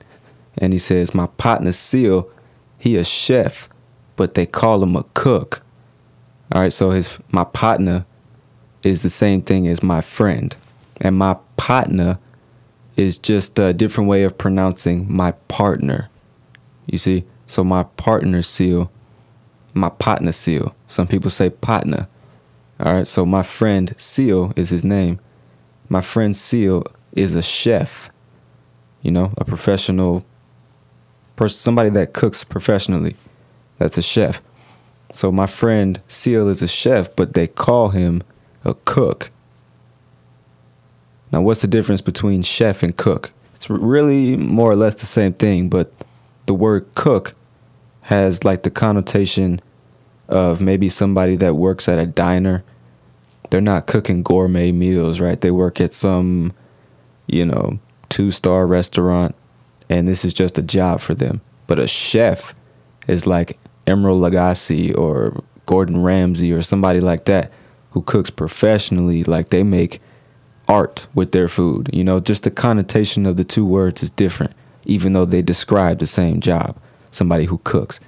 [0.56, 2.30] And he says, My partner Seal,
[2.78, 3.68] he a chef,
[4.16, 5.62] but they call him a cook.
[6.52, 8.06] All right, so his my partner
[8.82, 10.54] is the same thing as my friend.
[11.00, 12.18] And my partner
[12.96, 16.08] is just a different way of pronouncing my partner.
[16.86, 17.24] You see?
[17.46, 18.90] So my partner seal,
[19.72, 20.74] my partner seal.
[20.86, 22.08] Some people say partner.
[22.80, 25.20] All right, so my friend Seal is his name.
[25.88, 28.10] My friend Seal is a chef.
[29.00, 30.24] You know, a professional
[31.36, 33.16] person, somebody that cooks professionally.
[33.78, 34.40] That's a chef.
[35.12, 38.22] So my friend Seal is a chef, but they call him
[38.64, 39.30] a cook.
[41.32, 43.32] Now, what's the difference between chef and cook?
[43.54, 45.92] It's really more or less the same thing, but
[46.46, 47.34] the word cook
[48.02, 49.60] has like the connotation
[50.28, 52.62] of maybe somebody that works at a diner.
[53.50, 55.40] They're not cooking gourmet meals, right?
[55.40, 56.52] They work at some,
[57.26, 59.34] you know, two star restaurant,
[59.88, 61.40] and this is just a job for them.
[61.66, 62.54] But a chef
[63.06, 67.52] is like Emeril Lagasse or Gordon Ramsay or somebody like that
[67.90, 70.00] who cooks professionally, like they make
[70.68, 71.90] art with their food.
[71.92, 74.52] You know, just the connotation of the two words is different,
[74.84, 76.76] even though they describe the same job
[77.10, 78.00] somebody who cooks.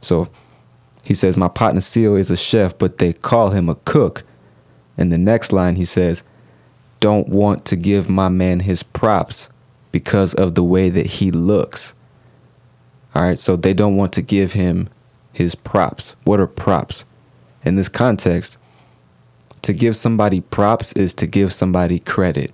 [0.00, 0.28] So
[1.02, 4.24] he says, My partner Seal is a chef, but they call him a cook.
[4.98, 6.22] And the next line he says,
[7.00, 9.48] Don't want to give my man his props
[9.90, 11.94] because of the way that he looks.
[13.14, 14.88] All right, so they don't want to give him
[15.32, 16.14] his props.
[16.24, 17.04] What are props?
[17.64, 18.56] In this context,
[19.62, 22.52] to give somebody props is to give somebody credit.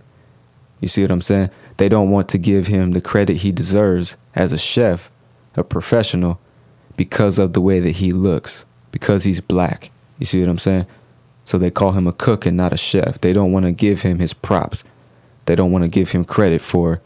[0.80, 1.50] You see what I'm saying?
[1.78, 5.10] They don't want to give him the credit he deserves as a chef,
[5.56, 6.38] a professional,
[6.96, 9.90] because of the way that he looks, because he's black.
[10.18, 10.86] You see what I'm saying?
[11.44, 13.20] So they call him a cook and not a chef.
[13.20, 14.84] They don't want to give him his props.
[15.46, 17.00] They don't want to give him credit for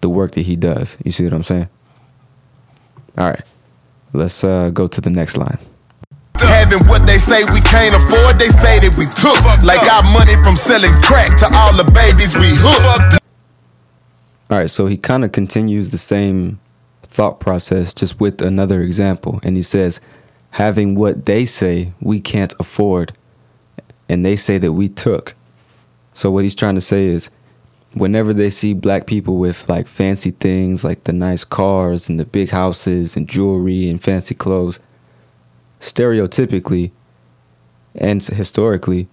[0.00, 0.96] the work that he does.
[1.04, 1.68] You see what I'm saying?
[3.16, 3.42] All right.
[4.12, 5.58] Let's uh, go to the next line.
[6.38, 9.38] Having what they say we can't afford, they say that we took.
[9.64, 13.22] Like our money from selling crack to all the babies we hooked.
[14.50, 16.58] All right, so he kind of continues the same
[17.02, 19.40] thought process just with another example.
[19.42, 20.00] And he says,
[20.50, 23.12] having what they say we can't afford,
[24.08, 25.34] and they say that we took.
[26.14, 27.30] So, what he's trying to say is,
[27.94, 32.24] whenever they see black people with like fancy things like the nice cars and the
[32.24, 34.78] big houses and jewelry and fancy clothes,
[35.80, 36.90] stereotypically
[37.94, 39.08] and historically,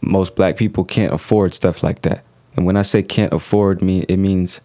[0.00, 2.24] most black people can't afford stuff like that.
[2.56, 4.60] And when I say can't afford me, it means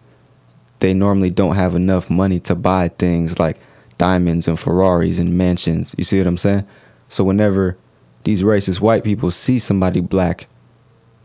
[0.80, 3.58] they normally don't have enough money to buy things like
[3.98, 5.94] diamonds and Ferraris and mansions.
[5.96, 6.66] You see what I'm saying?
[7.08, 7.76] So whenever
[8.24, 10.46] these racist white people see somebody black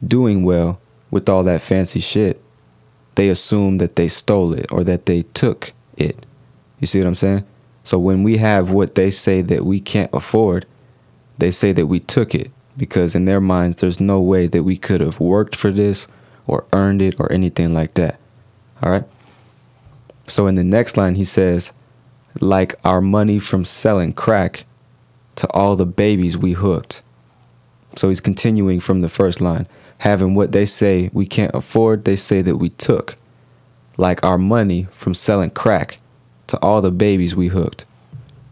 [0.05, 0.79] doing well
[1.11, 2.41] with all that fancy shit,
[3.15, 6.25] they assume that they stole it or that they took it.
[6.79, 7.45] You see what I'm saying?
[7.83, 10.65] So when we have what they say that we can't afford,
[11.37, 14.77] they say that we took it because in their minds there's no way that we
[14.77, 16.07] could have worked for this
[16.45, 18.19] or earned it or anything like that.
[18.83, 19.05] All right?
[20.27, 21.73] So in the next line he says
[22.39, 24.65] like our money from selling crack
[25.37, 27.01] to all the babies we hooked.
[27.95, 29.67] So he's continuing from the first line.
[29.99, 33.15] Having what they say we can't afford, they say that we took.
[33.97, 35.97] Like our money from selling crack
[36.47, 37.85] to all the babies we hooked.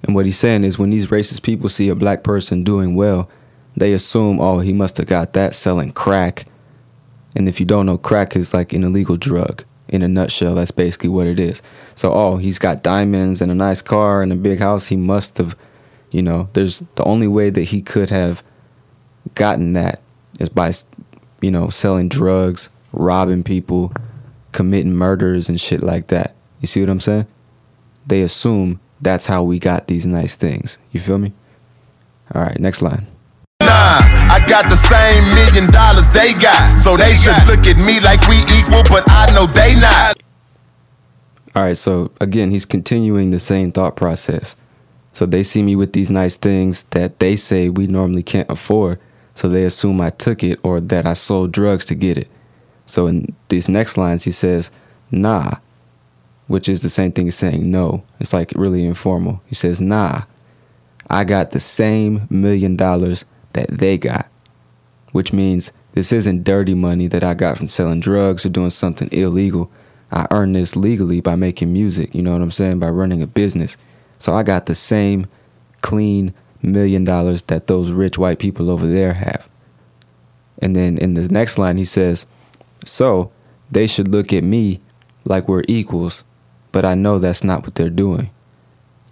[0.04, 3.30] And what he's saying is when these racist people see a black person doing well,
[3.76, 6.46] they assume, oh, he must have got that selling crack.
[7.36, 9.64] And if you don't know, crack is like an illegal drug.
[9.88, 11.62] In a nutshell, that's basically what it is.
[11.94, 14.88] So, oh, he's got diamonds and a nice car and a big house.
[14.88, 15.56] He must have,
[16.10, 18.42] you know, there's the only way that he could have
[19.36, 20.02] gotten that
[20.40, 20.72] is by,
[21.46, 23.94] you know, selling drugs, robbing people,
[24.52, 26.34] committing murders and shit like that.
[26.60, 27.28] You see what I'm saying?
[28.08, 30.80] They assume that's how we got these nice things.
[30.92, 31.34] You feel me?
[32.34, 33.06] All right, next line.
[33.62, 36.80] Nah, I got the same million dollars they got.
[36.80, 40.18] So they should look at me like we equal, but I know they not.
[41.56, 44.56] All right, so again, he's continuing the same thought process.
[45.14, 49.00] So they see me with these nice things that they say we normally can't afford.
[49.36, 52.30] So they assume I took it or that I sold drugs to get it.
[52.86, 54.72] So in these next lines, he says,
[55.12, 55.56] nah,
[56.48, 58.04] which is the same thing as saying no.
[58.20, 59.42] It's like really informal.
[59.46, 60.24] He says, nah,
[61.10, 64.28] I got the same million dollars that they got,
[65.12, 69.10] which means this isn't dirty money that I got from selling drugs or doing something
[69.12, 69.72] illegal.
[70.12, 72.80] I earned this legally by making music, you know what I'm saying?
[72.80, 73.76] By running a business.
[74.20, 75.28] So I got the same
[75.82, 76.34] clean
[76.66, 79.48] million dollars that those rich white people over there have.
[80.60, 82.26] And then in the next line, he says,
[82.86, 83.32] So
[83.72, 84.82] they should look at me
[85.26, 86.24] like we're equals,
[86.72, 88.30] but I know that's not what they're doing.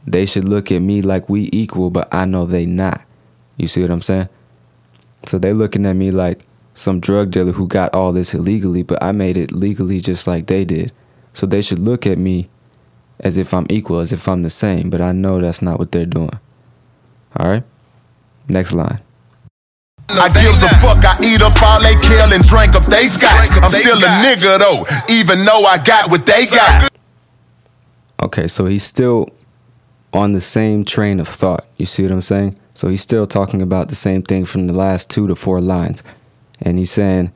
[0.06, 3.02] They should look at me like we equal, but I know they not.
[3.58, 4.30] You see what I'm saying?
[5.26, 6.46] So they looking at me like
[6.76, 10.48] some drug dealer who got all this illegally, but I made it legally just like
[10.48, 10.92] they did.
[11.34, 12.50] So they should look at me
[13.20, 15.92] as if I'm equal, as if I'm the same, but I know that's not what
[15.92, 16.40] they're doing.
[17.38, 17.64] All right?
[18.48, 19.00] Next line.
[20.10, 23.50] I gives a fuck, I eat up all they kill and drink up they scotch.
[23.64, 26.92] I'm still a nigga though, even though I got what they got.
[28.22, 29.30] Okay, so he's still
[30.14, 31.66] on the same train of thought.
[31.78, 32.60] You see what I'm saying?
[32.74, 36.04] So he's still talking about the same thing from the last two to four lines.
[36.62, 37.32] And he's saying,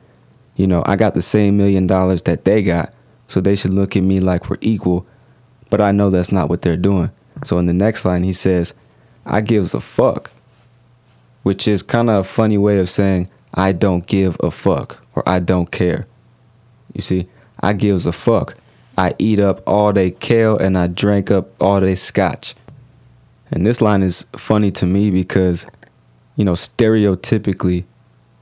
[0.56, 2.92] you know, I got the same million dollars that they got,
[3.26, 5.06] so they should look at me like we're equal,
[5.70, 7.10] but I know that's not what they're doing.
[7.44, 8.74] So in the next line, he says,
[9.28, 10.30] I gives a fuck,
[11.42, 15.22] which is kind of a funny way of saying, I don't give a fuck or
[15.28, 16.06] I don't care.
[16.94, 17.28] You see,
[17.60, 18.54] I gives a fuck.
[18.96, 22.54] I eat up all they kale and I drank up all they scotch.
[23.50, 25.66] And this line is funny to me because,
[26.36, 27.84] you know, stereotypically,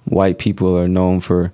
[0.05, 1.53] white people are known for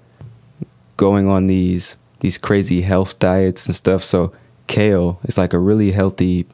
[0.99, 4.05] going on these these crazy health diets and stuff.
[4.05, 4.33] So
[4.69, 6.47] kale is like a really healthy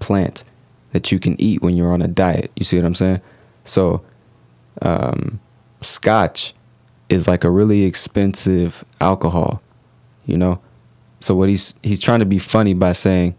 [0.00, 0.42] plant
[0.92, 2.50] that you can eat when you're on a diet.
[2.56, 3.20] You see what I'm saying?
[3.64, 4.02] So
[4.80, 5.40] um,
[5.80, 6.54] scotch
[7.08, 9.62] is like a really expensive alcohol,
[10.26, 10.60] you know.
[11.20, 13.34] So what he's he's trying to be funny by saying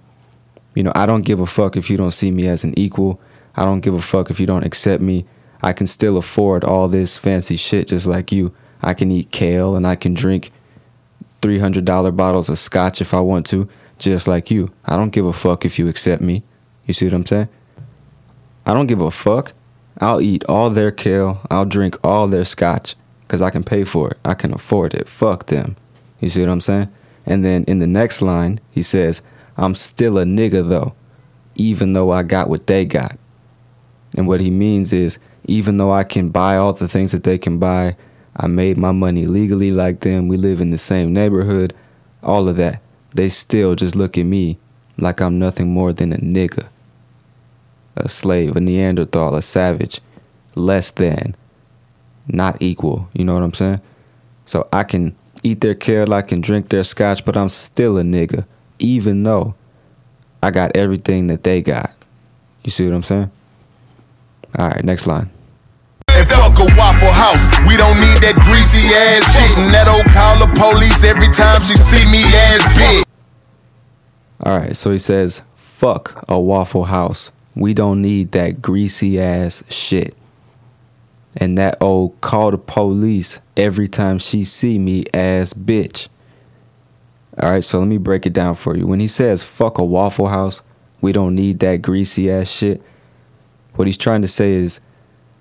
[0.75, 3.19] you know, I don't give a fuck if you don't see me as an equal.
[3.55, 5.25] I don't give a fuck if you don't accept me.
[5.61, 8.53] I can still afford all this fancy shit just like you.
[8.81, 10.51] I can eat kale and I can drink
[11.41, 14.71] $300 bottles of scotch if I want to, just like you.
[14.85, 16.43] I don't give a fuck if you accept me.
[16.85, 17.49] You see what I'm saying?
[18.65, 19.53] I don't give a fuck.
[19.99, 21.41] I'll eat all their kale.
[21.49, 24.17] I'll drink all their scotch because I can pay for it.
[24.25, 25.07] I can afford it.
[25.07, 25.77] Fuck them.
[26.19, 26.91] You see what I'm saying?
[27.25, 29.21] And then in the next line, he says,
[29.57, 30.93] I'm still a nigga though,
[31.55, 33.17] even though I got what they got.
[34.15, 37.37] And what he means is, even though I can buy all the things that they
[37.37, 37.95] can buy,
[38.35, 41.73] I made my money legally like them, we live in the same neighborhood,
[42.23, 42.81] all of that.
[43.13, 44.57] They still just look at me
[44.97, 46.67] like I'm nothing more than a nigga,
[47.95, 50.01] a slave, a Neanderthal, a savage,
[50.55, 51.35] less than,
[52.27, 53.09] not equal.
[53.13, 53.81] You know what I'm saying?
[54.45, 58.03] So I can eat their kale, I can drink their scotch, but I'm still a
[58.03, 58.45] nigga
[58.79, 59.55] even though
[60.41, 61.91] I got everything that they got.
[62.63, 63.31] You see what I'm saying?
[64.57, 65.31] All right, next line.
[66.09, 67.45] Fuck a Waffle House.
[67.67, 69.57] We don't need that greasy ass shit.
[69.57, 73.03] And that old call the police every time she see me ass bitch.
[74.45, 77.31] All right, so he says, fuck a Waffle House.
[77.55, 80.15] We don't need that greasy ass shit.
[81.35, 86.07] And that old call the police every time she see me ass bitch.
[87.39, 88.85] All right, so let me break it down for you.
[88.85, 90.61] When he says fuck a Waffle House,
[91.01, 92.81] we don't need that greasy ass shit.
[93.75, 94.79] What he's trying to say is,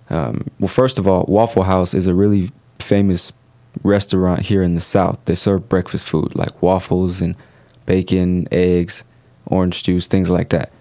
[0.09, 3.33] um, well, first of all, Waffle House is a really famous
[3.83, 5.19] restaurant here in the South.
[5.27, 7.37] They serve breakfast food like waffles and
[7.87, 9.05] bacon, eggs,
[9.47, 10.73] orange juice, things like that.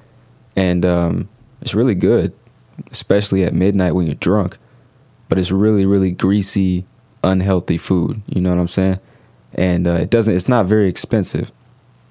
[0.56, 1.30] And um,
[1.62, 2.34] it's really good,
[2.92, 4.58] especially at midnight when you're drunk.
[5.30, 6.86] But it's really, really greasy,
[7.24, 8.22] unhealthy food.
[8.28, 9.00] You know what I'm saying?
[9.54, 10.36] and uh, it doesn't.
[10.36, 11.52] It's not very expensive.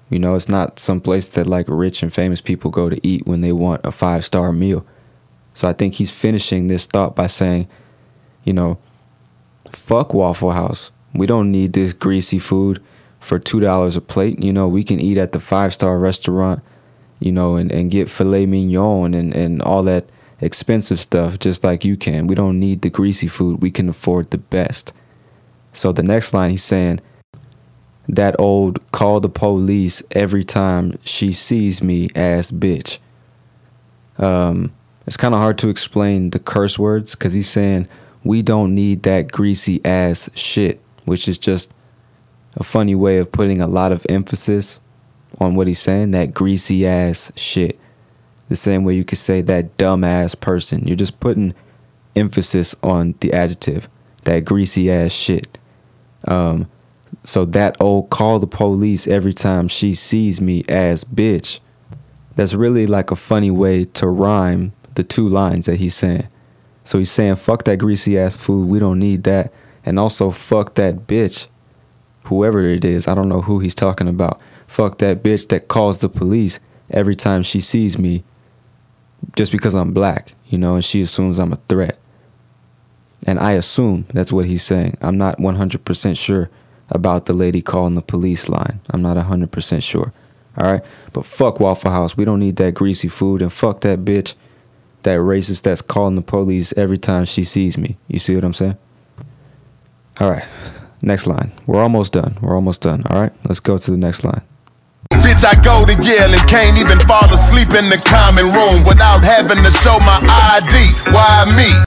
[0.09, 3.25] You know, it's not some place that like rich and famous people go to eat
[3.25, 4.85] when they want a five star meal.
[5.53, 7.67] So I think he's finishing this thought by saying,
[8.43, 8.77] you know,
[9.71, 10.91] fuck Waffle House.
[11.13, 12.81] We don't need this greasy food
[13.19, 14.41] for $2 a plate.
[14.41, 16.61] You know, we can eat at the five star restaurant,
[17.21, 20.05] you know, and, and get filet mignon and, and all that
[20.41, 22.27] expensive stuff just like you can.
[22.27, 23.61] We don't need the greasy food.
[23.61, 24.91] We can afford the best.
[25.71, 26.99] So the next line he's saying,
[28.09, 32.97] that old call the police every time she sees me ass bitch.
[34.17, 34.73] Um,
[35.07, 37.87] it's kind of hard to explain the curse words because he's saying
[38.23, 41.71] we don't need that greasy ass shit, which is just
[42.57, 44.80] a funny way of putting a lot of emphasis
[45.41, 46.11] on what he's saying.
[46.11, 47.79] That greasy ass shit.
[48.49, 50.87] The same way you could say that dumb ass person.
[50.87, 51.53] You're just putting
[52.15, 53.89] emphasis on the adjective.
[54.23, 55.57] That greasy ass shit.
[56.27, 56.69] Um,
[57.23, 61.59] so that old call the police every time she sees me as bitch.
[62.35, 66.27] That's really like a funny way to rhyme the two lines that he's saying.
[66.83, 68.67] So he's saying, fuck that greasy ass food.
[68.67, 69.53] We don't need that.
[69.85, 71.47] And also, fuck that bitch.
[72.25, 74.39] Whoever it is, I don't know who he's talking about.
[74.71, 76.57] Fuck that bitch that calls the police
[76.89, 78.23] every time she sees me
[79.35, 81.99] just because I'm black, you know, and she assumes I'm a threat.
[83.27, 84.97] And I assume that's what he's saying.
[85.01, 86.49] I'm not 100% sure
[86.87, 88.79] about the lady calling the police line.
[88.89, 90.13] I'm not 100% sure.
[90.57, 90.81] All right?
[91.11, 92.15] But fuck Waffle House.
[92.15, 93.41] We don't need that greasy food.
[93.41, 94.35] And fuck that bitch,
[95.03, 97.97] that racist that's calling the police every time she sees me.
[98.07, 98.77] You see what I'm saying?
[100.21, 100.45] All right.
[101.01, 101.51] Next line.
[101.67, 102.37] We're almost done.
[102.41, 103.03] We're almost done.
[103.09, 103.33] All right?
[103.43, 104.43] Let's go to the next line.
[105.41, 109.23] Bitch, I go to Yale and can't even fall asleep in the common room without
[109.23, 111.11] having to show my ID.
[111.11, 111.83] Why me?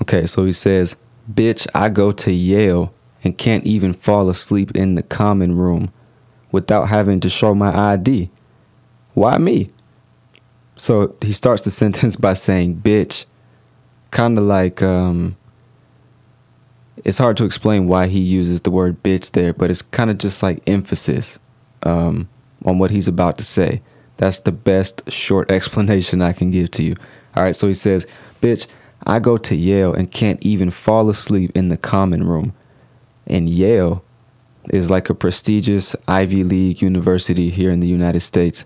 [0.00, 0.96] Okay, so he says,
[1.30, 5.92] Bitch, I go to Yale and can't even fall asleep in the common room
[6.50, 8.30] without having to show my ID.
[9.12, 9.70] Why me?
[10.76, 13.26] So he starts the sentence by saying, bitch.
[14.10, 15.36] Kind of like, um,
[17.04, 20.16] it's hard to explain why he uses the word bitch there, but it's kind of
[20.16, 21.38] just like emphasis
[21.82, 22.26] um,
[22.64, 23.82] on what he's about to say.
[24.16, 26.96] That's the best short explanation I can give to you.
[27.36, 28.06] All right, so he says,
[28.42, 28.66] bitch,
[29.06, 32.52] I go to Yale and can't even fall asleep in the common room
[33.28, 34.02] and Yale
[34.70, 38.64] is like a prestigious Ivy League university here in the United States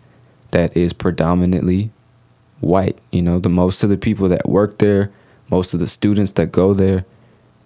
[0.53, 1.90] that is predominantly
[2.61, 2.99] white.
[3.11, 5.12] You know, the most of the people that work there,
[5.51, 7.05] most of the students that go there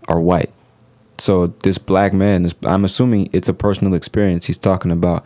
[0.09, 0.51] are white.
[1.19, 5.25] So this black man is I'm assuming it's a personal experience he's talking about.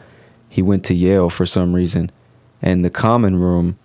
[0.50, 2.10] He went to Yale for some reason
[2.60, 3.78] and the common room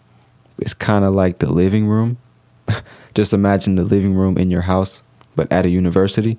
[0.60, 2.18] is kind of like the living room.
[3.14, 5.04] Just imagine the living room in your house
[5.38, 6.38] but at a university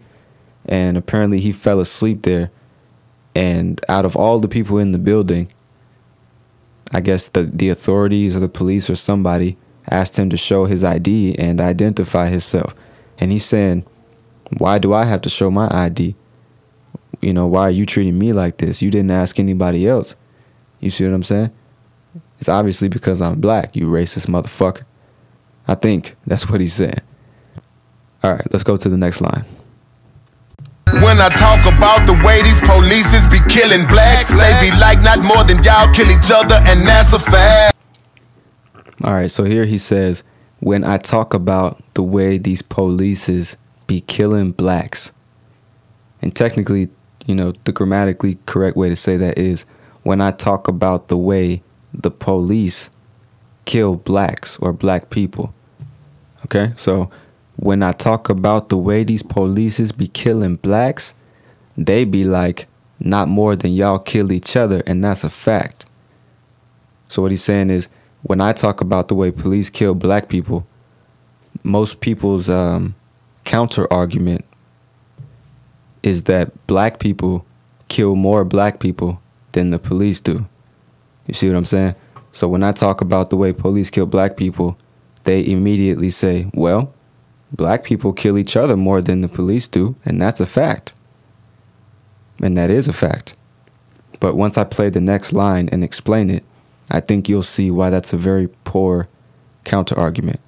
[0.67, 2.51] and apparently he fell asleep there.
[3.35, 5.53] And out of all the people in the building,
[6.93, 9.57] I guess the the authorities or the police or somebody
[9.91, 12.75] asked him to show his ID and identify himself.
[13.19, 13.85] And he's saying,
[14.59, 16.17] "Why do I have to show my ID?
[17.21, 18.83] You know, why are you treating me like this?
[18.83, 20.17] You didn't ask anybody else."
[20.81, 21.51] You see what I'm saying?
[22.39, 24.85] It's obviously because I'm black, you racist motherfucker.
[25.67, 27.01] I think that's what he's saying.
[28.23, 29.45] All right, let's go to the next line.
[30.87, 35.21] When I talk about the way these polices be killing blacks, they be like not
[35.21, 37.77] more than y'all kill each other, and that's a fact.
[39.03, 40.23] All right, so here he says,
[40.61, 45.13] when I talk about the way these polices be killing blacks,
[46.23, 46.89] and technically,
[47.27, 49.65] you know, the grammatically correct way to say that is
[50.03, 51.63] when I talk about the way
[51.93, 52.91] the police
[53.65, 55.53] kill blacks or black people.
[56.45, 57.11] Okay, so
[57.57, 61.15] when I talk about the way these polices be killing blacks,
[61.77, 62.69] they be like,
[63.01, 65.85] not more than y'all kill each other, and that's a fact.
[67.09, 67.89] So what he's saying is,
[68.23, 70.67] when I talk about the way police kill black people,
[71.63, 72.95] most people's um,
[73.45, 74.45] counter argument
[76.07, 77.45] is that black people
[77.89, 79.21] kill more black people
[79.53, 80.47] than the police do.
[81.27, 81.97] You see what I'm saying?
[82.31, 84.79] So when I talk about the way police kill black people,
[85.25, 86.95] they immediately say, well,
[87.51, 90.95] black people kill each other more than the police do, and that's a fact.
[92.41, 93.35] And that is a fact.
[94.21, 96.45] But once I play the next line and explain it,
[96.89, 99.09] I think you'll see why that's a very poor
[99.65, 100.39] counter argument.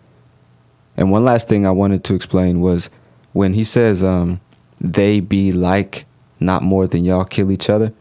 [0.97, 2.91] And one last thing I wanted to explain was
[3.33, 4.41] when he says, um,
[4.81, 6.05] they be like
[6.41, 7.93] not more than y'all kill each other,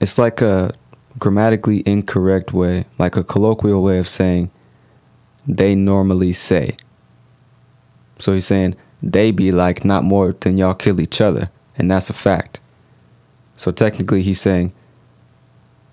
[0.00, 0.74] it's like a
[1.18, 4.50] grammatically incorrect way, like a colloquial way of saying
[5.46, 6.76] they normally say.
[8.18, 12.08] So he's saying they be like not more than y'all kill each other, and that's
[12.08, 12.60] a fact.
[13.56, 14.72] So technically, he's saying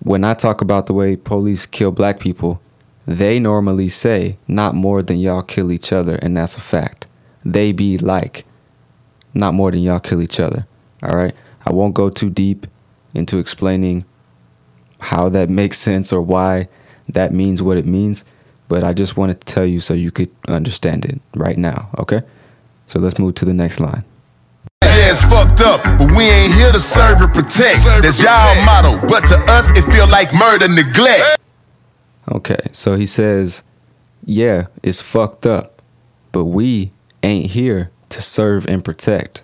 [0.02, 2.62] when I talk about the way police kill black people,
[3.06, 7.08] they normally say not more than y'all kill each other, and that's a fact.
[7.44, 8.46] They be like,
[9.34, 10.66] not more than y'all kill each other.
[11.04, 11.36] All right.
[11.66, 12.68] I won't go too deep
[13.14, 14.06] into explaining
[15.00, 16.68] how that makes sense or why
[17.10, 18.24] that means what it means,
[18.68, 21.90] but I just wanted to tell you so you could understand it right now.
[21.98, 22.22] Okay.
[22.88, 24.04] So let's move to the next line.
[24.82, 27.84] Ass fucked up, but we ain't here to serve or protect.
[27.84, 31.40] That's y'all motto, but to us it feel like murder, neglect.
[32.32, 33.64] Okay, so he says,
[34.26, 35.82] Yeah, it's fucked up,
[36.32, 36.92] but we
[37.24, 39.44] ain't here to serve and protect.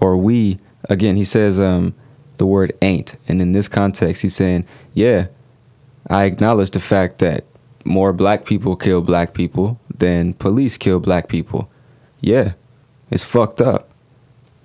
[0.00, 0.58] Or we,
[0.88, 1.94] again, he says um,
[2.38, 3.16] the word ain't.
[3.26, 5.28] And in this context, he's saying, Yeah,
[6.08, 7.44] I acknowledge the fact that
[7.84, 11.70] more black people kill black people than police kill black people.
[12.20, 12.52] Yeah,
[13.10, 13.90] it's fucked up.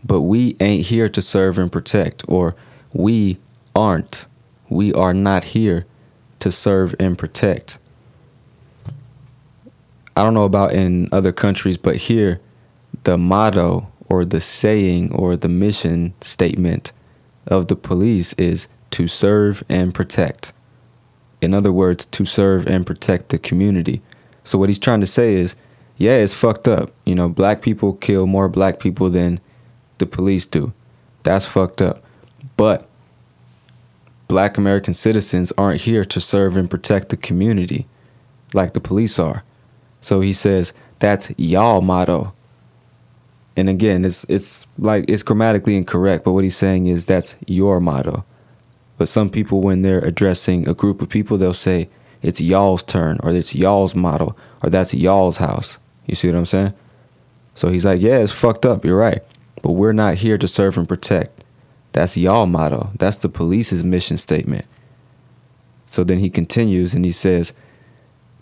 [0.05, 2.55] But we ain't here to serve and protect, or
[2.93, 3.37] we
[3.75, 4.25] aren't.
[4.69, 5.85] We are not here
[6.39, 7.77] to serve and protect.
[10.15, 12.39] I don't know about in other countries, but here,
[13.03, 16.91] the motto or the saying or the mission statement
[17.47, 20.53] of the police is to serve and protect.
[21.41, 24.01] In other words, to serve and protect the community.
[24.43, 25.55] So, what he's trying to say is,
[25.97, 26.91] yeah, it's fucked up.
[27.05, 29.39] You know, black people kill more black people than
[29.97, 30.73] the police do.
[31.23, 32.03] That's fucked up.
[32.55, 32.87] But
[34.27, 37.87] black American citizens aren't here to serve and protect the community
[38.53, 39.43] like the police are.
[40.03, 42.33] So he says that's y'all motto.
[43.55, 47.79] And again, it's it's like it's grammatically incorrect, but what he's saying is that's your
[47.79, 48.25] motto.
[48.97, 51.89] But some people when they're addressing a group of people, they'll say
[52.21, 55.79] it's y'all's turn or it's y'all's motto or that's y'all's house.
[56.05, 56.73] You see what I'm saying?
[57.55, 58.83] So he's like, "Yeah, it's fucked up.
[58.83, 59.23] You're right.
[59.61, 61.45] But we're not here to serve and protect.
[61.93, 62.89] That's y'all motto.
[62.97, 64.65] That's the police's mission statement.
[65.85, 67.53] So then he continues and he says,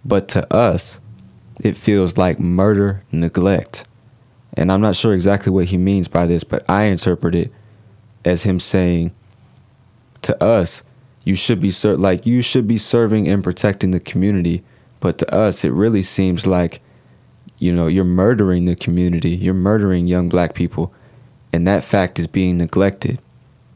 [0.03, 0.99] But to us,
[1.61, 3.85] it feels like murder, neglect.
[4.53, 7.53] And I'm not sure exactly what he means by this, but I interpret it
[8.25, 9.13] as him saying,
[10.23, 10.83] To us,
[11.23, 14.63] you should be ser- like you should be serving and protecting the community,
[14.99, 16.81] but to us it really seems like
[17.61, 20.91] you know, you're murdering the community, you're murdering young black people,
[21.53, 23.19] and that fact is being neglected.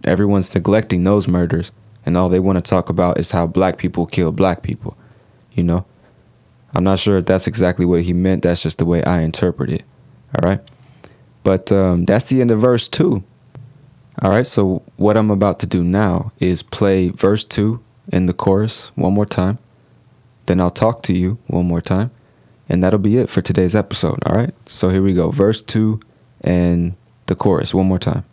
[0.04, 1.72] Everyone's neglecting those murders,
[2.04, 4.98] and all they want to talk about is how black people kill black people.
[5.52, 5.86] You know?
[6.76, 8.44] I'm not sure if that's exactly what he meant.
[8.44, 9.84] That's just the way I interpret it.
[10.36, 10.62] All right?
[11.44, 13.24] But um, that's the end of verse 2.
[14.22, 18.34] All right, so what I'm about to do now is play verse 2 in the
[18.34, 19.58] chorus one more time.
[20.46, 22.12] Then I'll talk to you one more time.
[22.70, 24.20] And that'll be it for today's episode.
[24.26, 25.32] All right, so here we go.
[25.32, 26.00] Verse 2
[26.42, 26.96] and
[27.26, 28.24] the chorus one more time.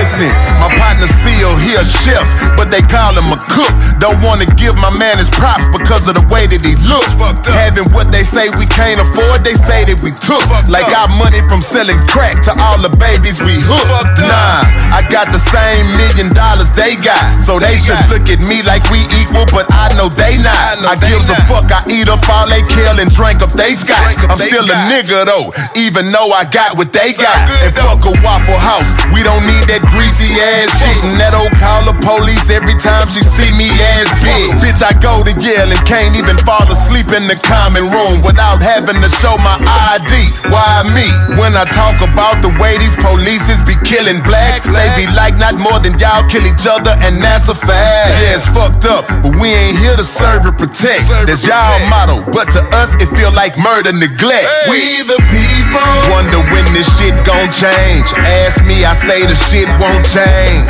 [0.00, 2.24] Listen, my partner Seal, he a chef,
[2.56, 3.72] but they call him a cook.
[4.00, 7.12] Don't wanna give my man his props because of the way that he looks.
[7.48, 10.40] Having what they say we can't afford, they say that we took.
[10.68, 14.20] Like our money from selling crack to all the babies we hooked.
[14.24, 14.64] Nah,
[14.94, 18.84] I got the same million dollars they got, so they should look at me like
[18.92, 20.80] we equal, but I know they not.
[20.86, 24.16] I gives a fuck, I eat up all they kill and drink up they scotch.
[24.28, 27.48] I'm still a nigga though, even though I got what they got.
[27.64, 30.96] And fuck a Waffle House, we don't need that greasy ass shit.
[31.02, 33.66] And that old call the police every time she see me
[33.98, 34.54] ass big.
[34.62, 38.62] Bitch, I go to Yale and can't even fall asleep in the common room without
[38.62, 39.58] having to show my
[39.98, 40.30] ID.
[40.50, 41.10] Why me?
[41.38, 45.58] When I talk about the way these polices be killing blacks, they be like not
[45.58, 48.22] more than y'all kill each other, and that's a fact.
[48.22, 51.10] Yeah, it's fucked up, but we ain't here to serve and protect.
[51.26, 54.46] That's y'all motto, but to us it feel like murder, neglect.
[54.70, 58.06] We the people wonder when this shit gon' change.
[58.46, 60.68] Ask me, I say the shit won't change.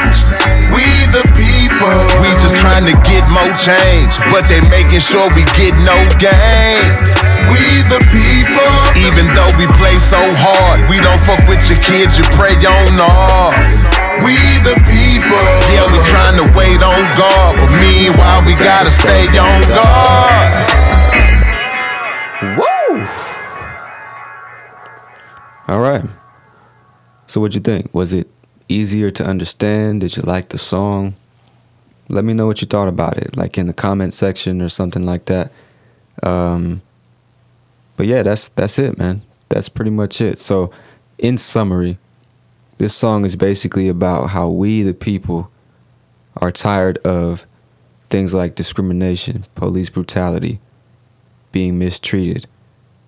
[0.71, 5.43] We the people, we just trying to get more change, but they making sure we
[5.59, 7.09] get no gains.
[7.51, 12.19] We the people, even though we play so hard, we don't fuck with your kids,
[12.19, 13.87] you pray on ours.
[14.23, 19.27] We the people, yeah, we trying to wait on God, but meanwhile we gotta stay
[19.39, 20.53] on guard.
[22.59, 23.07] Woo!
[25.69, 26.05] All right.
[27.27, 27.93] So what'd you think?
[27.95, 28.29] Was it
[28.69, 30.01] easier to understand?
[30.01, 31.17] Did you like the song?
[32.09, 35.05] Let me know what you thought about it, like in the comment section or something
[35.05, 35.53] like that.
[36.23, 36.83] Um,
[37.97, 39.23] but yeah, that's that's it, man.
[39.49, 40.41] That's pretty much it.
[40.41, 40.71] So,
[41.19, 41.99] in summary,
[42.79, 45.51] this song is basically about how we, the people,
[46.37, 47.47] are tired of
[48.11, 50.61] things like discrimination, police brutality,
[51.53, 52.47] being mistreated.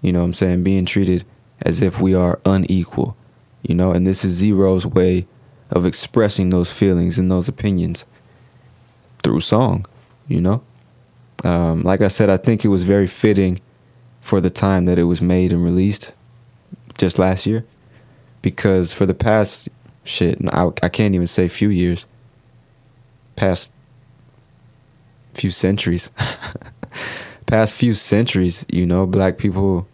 [0.01, 0.63] You know what I'm saying?
[0.63, 1.25] Being treated
[1.63, 3.17] as if we are unequal.
[3.63, 5.27] You know, and this is Z-Ro's way
[5.71, 8.05] of expressing those feelings and those opinions.
[9.23, 9.85] through song,
[10.29, 10.63] you know.
[11.45, 13.61] Um, like I said, I think it was very fitting
[14.21, 16.13] for the time that it was made and released
[16.99, 17.65] just last year
[18.43, 19.69] because for the past
[20.05, 22.07] shit I, I can't even say few years
[23.37, 23.71] past
[25.33, 26.11] few centuries
[27.47, 29.87] past few centuries you know black people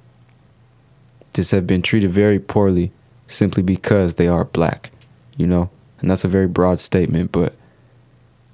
[1.35, 2.91] just have been treated very poorly
[3.27, 4.91] simply because they are black
[5.37, 5.70] you know
[6.01, 7.55] and that's a very broad statement but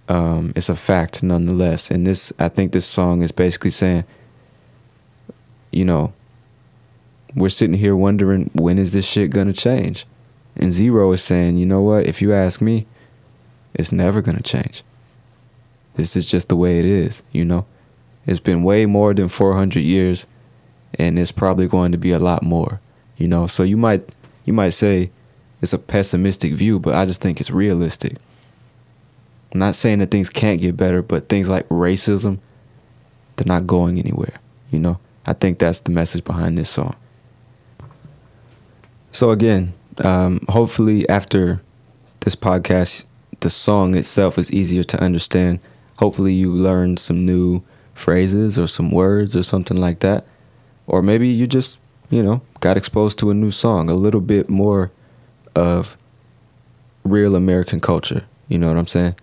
[0.08, 4.04] um, it's a fact nonetheless and this i think this song is basically saying
[5.70, 6.12] you know
[7.34, 10.06] we're sitting here wondering when is this shit gonna change?
[10.56, 12.86] And Z-Ro is saying, you know what, if you ask me,
[13.74, 14.82] it's never gonna change.
[15.94, 17.66] This is just the way it is, you know?
[18.26, 20.26] It's been way more than 400 years
[20.94, 22.80] and it's probably going to be a lot more,
[23.16, 23.46] you know?
[23.46, 24.08] So you might
[24.44, 25.10] you might say
[25.62, 28.16] it's a pessimistic view, but I just think it's realistic.
[29.52, 32.38] I'm not saying that things can't get better, but things like racism,
[33.36, 34.40] they're not going anywhere,
[34.70, 34.98] you know?
[35.26, 36.96] I think that's the message behind this song.
[39.12, 41.60] So again, um, hopefully after
[42.20, 43.04] this podcast,
[43.40, 45.60] the song itself is easier to understand.
[45.96, 47.62] Hopefully you learned some new
[47.94, 50.24] phrases or some words or something like that.
[50.86, 54.48] Or maybe you just, you know, got exposed to a new song, a little bit
[54.48, 54.90] more
[55.54, 55.96] of
[57.04, 58.24] real American culture.
[58.48, 59.14] You know what I'm saying?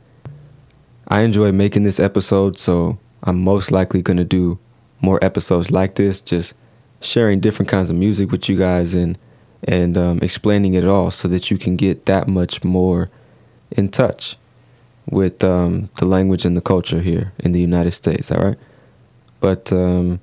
[1.08, 4.60] I enjoy making this episode, so I'm most likely going to do
[5.02, 6.54] more episodes like this, just
[7.00, 9.18] sharing different kinds of music with you guys and
[9.64, 13.10] and um, explaining it all so that you can get that much more
[13.72, 14.38] in touch
[15.10, 18.32] with um, the language and the culture here in the United States.
[18.32, 18.58] All right.
[19.40, 20.20] But um,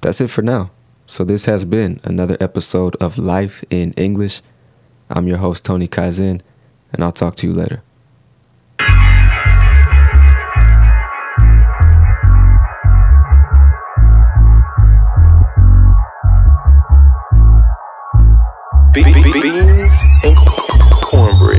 [0.00, 0.70] that's it for now.
[1.06, 4.40] So, this has been another episode of Life in English.
[5.14, 6.40] I'm your host, Tony Kaizen,
[6.92, 7.82] and I'll talk to you later.
[18.94, 20.61] Beans and.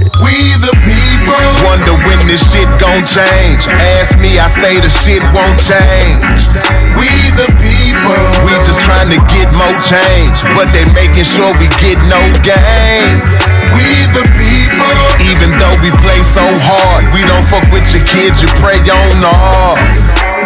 [0.03, 3.63] We the people wonder when this shit gon' change.
[3.95, 6.27] Ask me, I say the shit won't change.
[6.99, 7.07] We
[7.39, 11.95] the people, we just trying to get more change, but they making sure we get
[12.11, 13.31] no gains.
[13.71, 18.43] We the people, even though we play so hard, we don't fuck with your kids,
[18.43, 19.99] you pray on ours.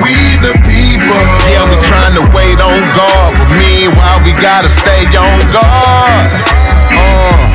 [0.06, 0.14] We
[0.46, 5.38] the people, yeah, we trying to wait on God, but meanwhile we gotta stay on
[5.50, 6.30] guard.
[6.94, 7.47] Uh.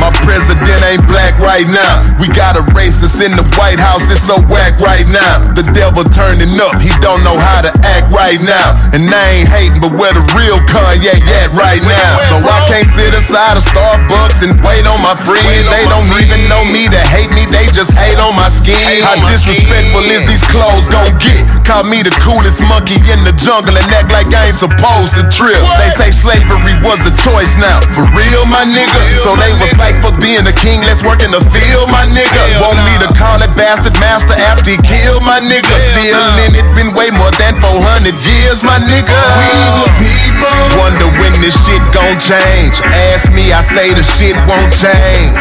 [0.00, 2.04] My president ain't black right now.
[2.20, 5.44] We got a racist in the White House, it's so whack right now.
[5.52, 8.76] The devil turning up, he don't know how to act right now.
[8.92, 12.12] And I ain't hating, but where the real Kanye at right now?
[12.28, 15.44] So I can't sit aside of Starbucks and wait on my friend.
[15.68, 19.04] They don't even know me to hate me, they just hate on my skin.
[19.04, 21.44] How disrespectful is these clothes gon' get?
[21.66, 25.24] Call me the coolest monkey in the jungle and act like I ain't supposed to
[25.28, 25.58] trip.
[25.80, 27.82] They say slavery was a choice now.
[27.92, 29.02] For real, my nigga.
[29.18, 32.42] So they was like, fuck being a king, let's work in the field, my nigga.
[32.62, 35.74] Want me to call it bastard master after he killed my nigga.
[35.82, 39.18] Still in it, been way more than 400 years, my nigga.
[39.42, 39.50] We
[39.82, 42.78] the people wonder when this shit gon' change.
[43.10, 45.34] Ask me, I say the shit won't change.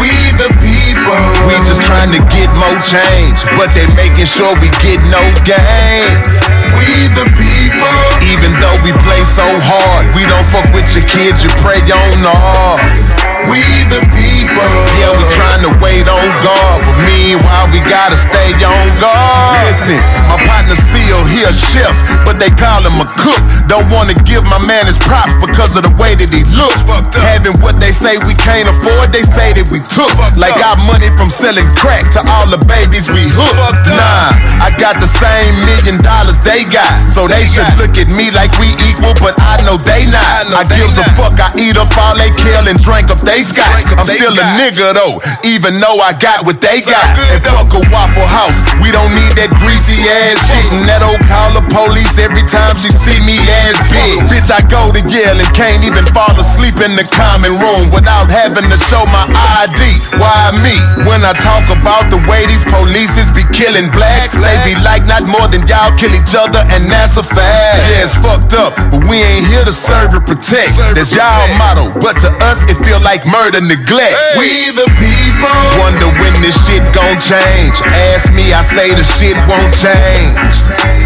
[0.00, 0.83] We the people,
[1.46, 6.38] we just trying to get more change, but they making sure we get no gains.
[6.74, 11.42] We the people, even though we play so hard, we don't fuck with your kids,
[11.42, 13.10] you pray on ours.
[13.46, 13.60] We
[13.92, 18.86] the people, yeah, we trying to wait on God, but meanwhile we gotta stay on
[18.98, 19.68] guard.
[19.68, 23.38] Listen, my partner Seal, he a chef, but they call him a cook.
[23.68, 26.80] Don't wanna give my man his props because of the way that he looks.
[27.14, 30.10] Having what they say we can't afford, they say that we took.
[30.40, 33.88] Like our money from selling crack to all the babies we hooked.
[33.88, 38.30] Nah, I got the same million dollars they got, so they should look at me
[38.30, 40.48] like we equal, but I know they not.
[40.52, 43.84] I gives a fuck, I eat up all they kill and drink up they scotch.
[43.96, 47.16] I'm still a nigga though, even though I got what they got.
[47.32, 50.68] And fuck a Waffle House, we don't need that greasy ass shit.
[50.76, 54.20] And that old call the police every time she see me ass big.
[54.28, 58.28] Bitch, I go to Yale and can't even fall asleep in the common room without
[58.30, 59.24] having to show my
[59.64, 59.80] ID.
[60.20, 60.73] Why me?
[61.08, 65.24] When I talk about the way these polices be killing blacks, they be like not
[65.24, 67.88] more than y'all kill each other, and that's a fact.
[67.90, 70.76] Yeah, it's fucked up, but we ain't here to serve and protect.
[70.94, 74.16] That's y'all motto, but to us it feel like murder, neglect.
[74.36, 77.76] We the people wonder when this shit gon' change.
[78.12, 80.36] Ask me, I say the shit won't change.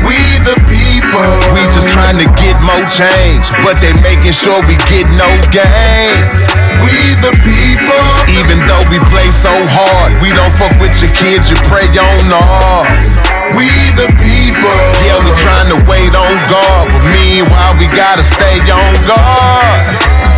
[0.02, 1.30] We the people people.
[1.54, 6.40] We just trying to get more change, but they making sure we get no gains.
[6.82, 8.06] We the people.
[8.34, 12.26] Even though we play so hard, we don't fuck with your kids, you pray on
[12.34, 13.06] ours.
[13.54, 14.78] We the people.
[15.06, 20.37] Yeah, we trying to wait on God, but meanwhile we gotta stay on guard.